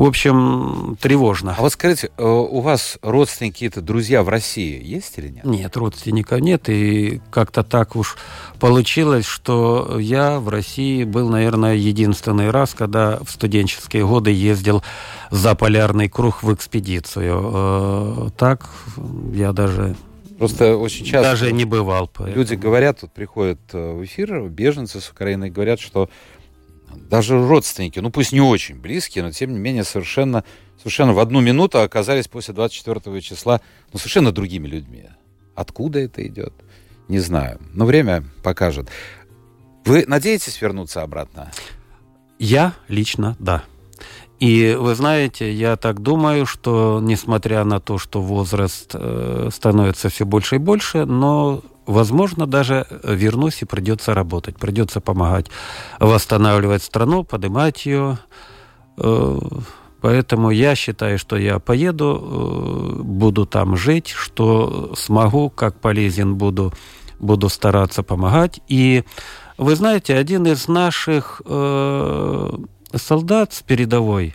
в 0.00 0.06
общем, 0.06 0.96
тревожно. 0.98 1.54
А 1.58 1.60
вот 1.60 1.74
скажите, 1.74 2.10
э, 2.16 2.24
у 2.24 2.60
вас 2.60 2.96
родственники, 3.02 3.52
какие-то 3.52 3.82
друзья 3.82 4.22
в 4.22 4.30
России 4.30 4.82
есть 4.82 5.18
или 5.18 5.28
нет? 5.28 5.44
Нет, 5.44 5.76
родственников 5.76 6.40
нет. 6.40 6.70
И 6.70 7.20
как-то 7.30 7.62
так 7.62 7.96
уж 7.96 8.16
получилось, 8.58 9.26
что 9.26 9.98
я 10.00 10.40
в 10.40 10.48
России 10.48 11.04
был, 11.04 11.28
наверное, 11.28 11.74
единственный 11.74 12.50
раз, 12.50 12.72
когда 12.72 13.18
в 13.18 13.30
студенческие 13.30 14.06
годы 14.06 14.30
ездил 14.30 14.82
за 15.30 15.54
полярный 15.54 16.08
круг 16.08 16.42
в 16.42 16.54
экспедицию. 16.54 17.50
Э, 17.52 18.28
так 18.38 18.70
я 19.34 19.52
даже 19.52 19.96
Просто 20.38 20.78
очень 20.78 21.04
часто 21.04 21.32
даже 21.32 21.52
не 21.52 21.66
бывал. 21.66 22.08
Поэтому. 22.08 22.38
Люди 22.38 22.54
говорят, 22.54 23.00
тут 23.00 23.12
приходят 23.12 23.60
э, 23.74 23.92
в 23.92 24.02
эфир 24.02 24.48
беженцы 24.48 24.98
с 24.98 25.10
Украины, 25.10 25.50
говорят, 25.50 25.78
что 25.78 26.08
даже 26.96 27.38
родственники, 27.46 27.98
ну 27.98 28.10
пусть 28.10 28.32
не 28.32 28.40
очень 28.40 28.80
близкие, 28.80 29.24
но 29.24 29.30
тем 29.30 29.52
не 29.52 29.58
менее 29.58 29.84
совершенно, 29.84 30.44
совершенно 30.78 31.12
в 31.12 31.18
одну 31.18 31.40
минуту 31.40 31.80
оказались 31.80 32.28
после 32.28 32.54
24 32.54 33.20
числа 33.20 33.60
ну, 33.92 33.98
совершенно 33.98 34.32
другими 34.32 34.66
людьми. 34.66 35.08
Откуда 35.54 35.98
это 35.98 36.26
идет? 36.26 36.54
Не 37.08 37.18
знаю. 37.18 37.60
Но 37.72 37.84
время 37.86 38.24
покажет. 38.42 38.88
Вы 39.84 40.04
надеетесь 40.06 40.60
вернуться 40.60 41.02
обратно? 41.02 41.50
Я 42.38 42.74
лично, 42.88 43.36
да. 43.38 43.64
И 44.38 44.74
вы 44.78 44.94
знаете, 44.94 45.52
я 45.52 45.76
так 45.76 46.00
думаю, 46.00 46.46
что 46.46 46.98
несмотря 47.02 47.64
на 47.64 47.78
то, 47.78 47.98
что 47.98 48.22
возраст 48.22 48.90
э, 48.94 49.50
становится 49.52 50.08
все 50.08 50.24
больше 50.24 50.56
и 50.56 50.58
больше, 50.58 51.04
но 51.04 51.62
возможно, 51.90 52.46
даже 52.46 52.86
вернусь 53.02 53.62
и 53.62 53.66
придется 53.66 54.14
работать, 54.14 54.56
придется 54.56 55.00
помогать 55.00 55.46
восстанавливать 55.98 56.82
страну, 56.82 57.24
поднимать 57.24 57.86
ее. 57.86 58.18
Э, 58.96 59.38
поэтому 60.00 60.50
я 60.50 60.74
считаю, 60.74 61.18
что 61.18 61.36
я 61.36 61.58
поеду, 61.58 62.18
э, 62.20 63.02
буду 63.02 63.46
там 63.46 63.76
жить, 63.76 64.08
что 64.08 64.92
смогу, 64.96 65.50
как 65.50 65.80
полезен 65.80 66.36
буду, 66.36 66.72
буду 67.18 67.48
стараться 67.48 68.02
помогать. 68.02 68.60
И 68.68 69.04
вы 69.58 69.76
знаете, 69.76 70.14
один 70.16 70.46
из 70.46 70.68
наших 70.68 71.42
э, 71.44 72.52
солдат 72.94 73.52
с 73.52 73.62
передовой 73.62 74.34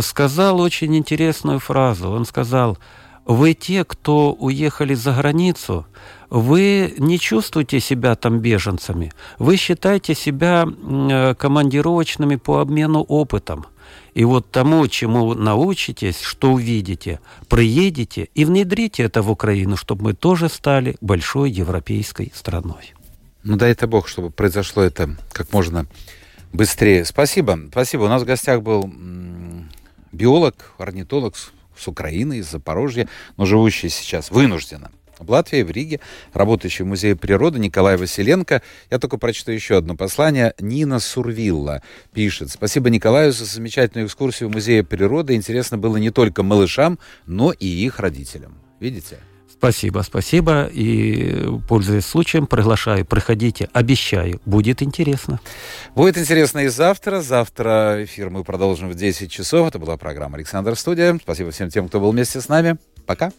сказал 0.00 0.60
очень 0.60 0.96
интересную 0.96 1.60
фразу. 1.60 2.10
Он 2.10 2.24
сказал, 2.24 2.78
вы 3.28 3.52
те, 3.52 3.84
кто 3.84 4.32
уехали 4.32 4.94
за 4.94 5.12
границу, 5.12 5.86
вы 6.30 6.94
не 6.96 7.18
чувствуете 7.18 7.78
себя 7.78 8.14
там 8.16 8.40
беженцами, 8.40 9.12
вы 9.38 9.56
считаете 9.56 10.14
себя 10.14 10.66
э, 10.66 11.34
командировочными 11.34 12.36
по 12.36 12.60
обмену 12.60 13.02
опытом. 13.02 13.66
И 14.14 14.24
вот 14.24 14.50
тому, 14.50 14.88
чему 14.88 15.34
научитесь, 15.34 16.20
что 16.22 16.52
увидите, 16.52 17.20
приедете 17.48 18.30
и 18.34 18.46
внедрите 18.46 19.02
это 19.02 19.20
в 19.20 19.30
Украину, 19.30 19.76
чтобы 19.76 20.04
мы 20.04 20.14
тоже 20.14 20.48
стали 20.48 20.96
большой 21.02 21.50
европейской 21.50 22.32
страной. 22.34 22.94
Ну 23.44 23.56
дай 23.56 23.72
это 23.72 23.86
Бог, 23.86 24.08
чтобы 24.08 24.30
произошло 24.30 24.82
это 24.82 25.16
как 25.32 25.52
можно 25.52 25.86
быстрее. 26.54 27.04
Спасибо. 27.04 27.58
Спасибо. 27.70 28.04
У 28.04 28.08
нас 28.08 28.22
в 28.22 28.26
гостях 28.26 28.62
был 28.62 28.90
биолог, 30.12 30.72
орнитолог 30.78 31.34
с 31.78 31.88
Украины, 31.88 32.38
из 32.38 32.50
Запорожья, 32.50 33.08
но 33.36 33.46
живущий 33.46 33.88
сейчас 33.88 34.30
вынужденно 34.30 34.90
в 35.18 35.30
Латвии, 35.30 35.62
в 35.62 35.70
Риге, 35.70 36.00
работающий 36.32 36.84
в 36.84 36.88
Музее 36.88 37.16
природы 37.16 37.58
Николай 37.58 37.96
Василенко. 37.96 38.62
Я 38.90 38.98
только 38.98 39.18
прочту 39.18 39.52
еще 39.52 39.76
одно 39.76 39.96
послание. 39.96 40.54
Нина 40.60 41.00
Сурвилла 41.00 41.82
пишет. 42.12 42.50
Спасибо 42.50 42.90
Николаю 42.90 43.32
за 43.32 43.44
замечательную 43.44 44.06
экскурсию 44.06 44.48
в 44.48 44.52
Музее 44.52 44.84
природы. 44.84 45.34
Интересно 45.34 45.78
было 45.78 45.96
не 45.96 46.10
только 46.10 46.42
малышам, 46.42 46.98
но 47.26 47.52
и 47.52 47.66
их 47.66 47.98
родителям. 47.98 48.58
Видите? 48.80 49.18
Спасибо, 49.58 50.02
спасибо. 50.06 50.70
И, 50.72 51.44
пользуясь 51.68 52.06
случаем, 52.06 52.46
приглашаю, 52.46 53.04
приходите, 53.04 53.68
обещаю, 53.72 54.40
будет 54.44 54.82
интересно. 54.82 55.40
Будет 55.96 56.16
интересно 56.16 56.60
и 56.60 56.68
завтра. 56.68 57.20
Завтра 57.20 58.04
эфир 58.04 58.30
мы 58.30 58.44
продолжим 58.44 58.88
в 58.88 58.94
10 58.94 59.30
часов. 59.30 59.66
Это 59.66 59.80
была 59.80 59.96
программа 59.96 60.36
«Александр 60.36 60.76
Студия». 60.76 61.18
Спасибо 61.20 61.50
всем 61.50 61.70
тем, 61.70 61.88
кто 61.88 61.98
был 61.98 62.12
вместе 62.12 62.40
с 62.40 62.48
нами. 62.48 62.76
Пока. 63.04 63.32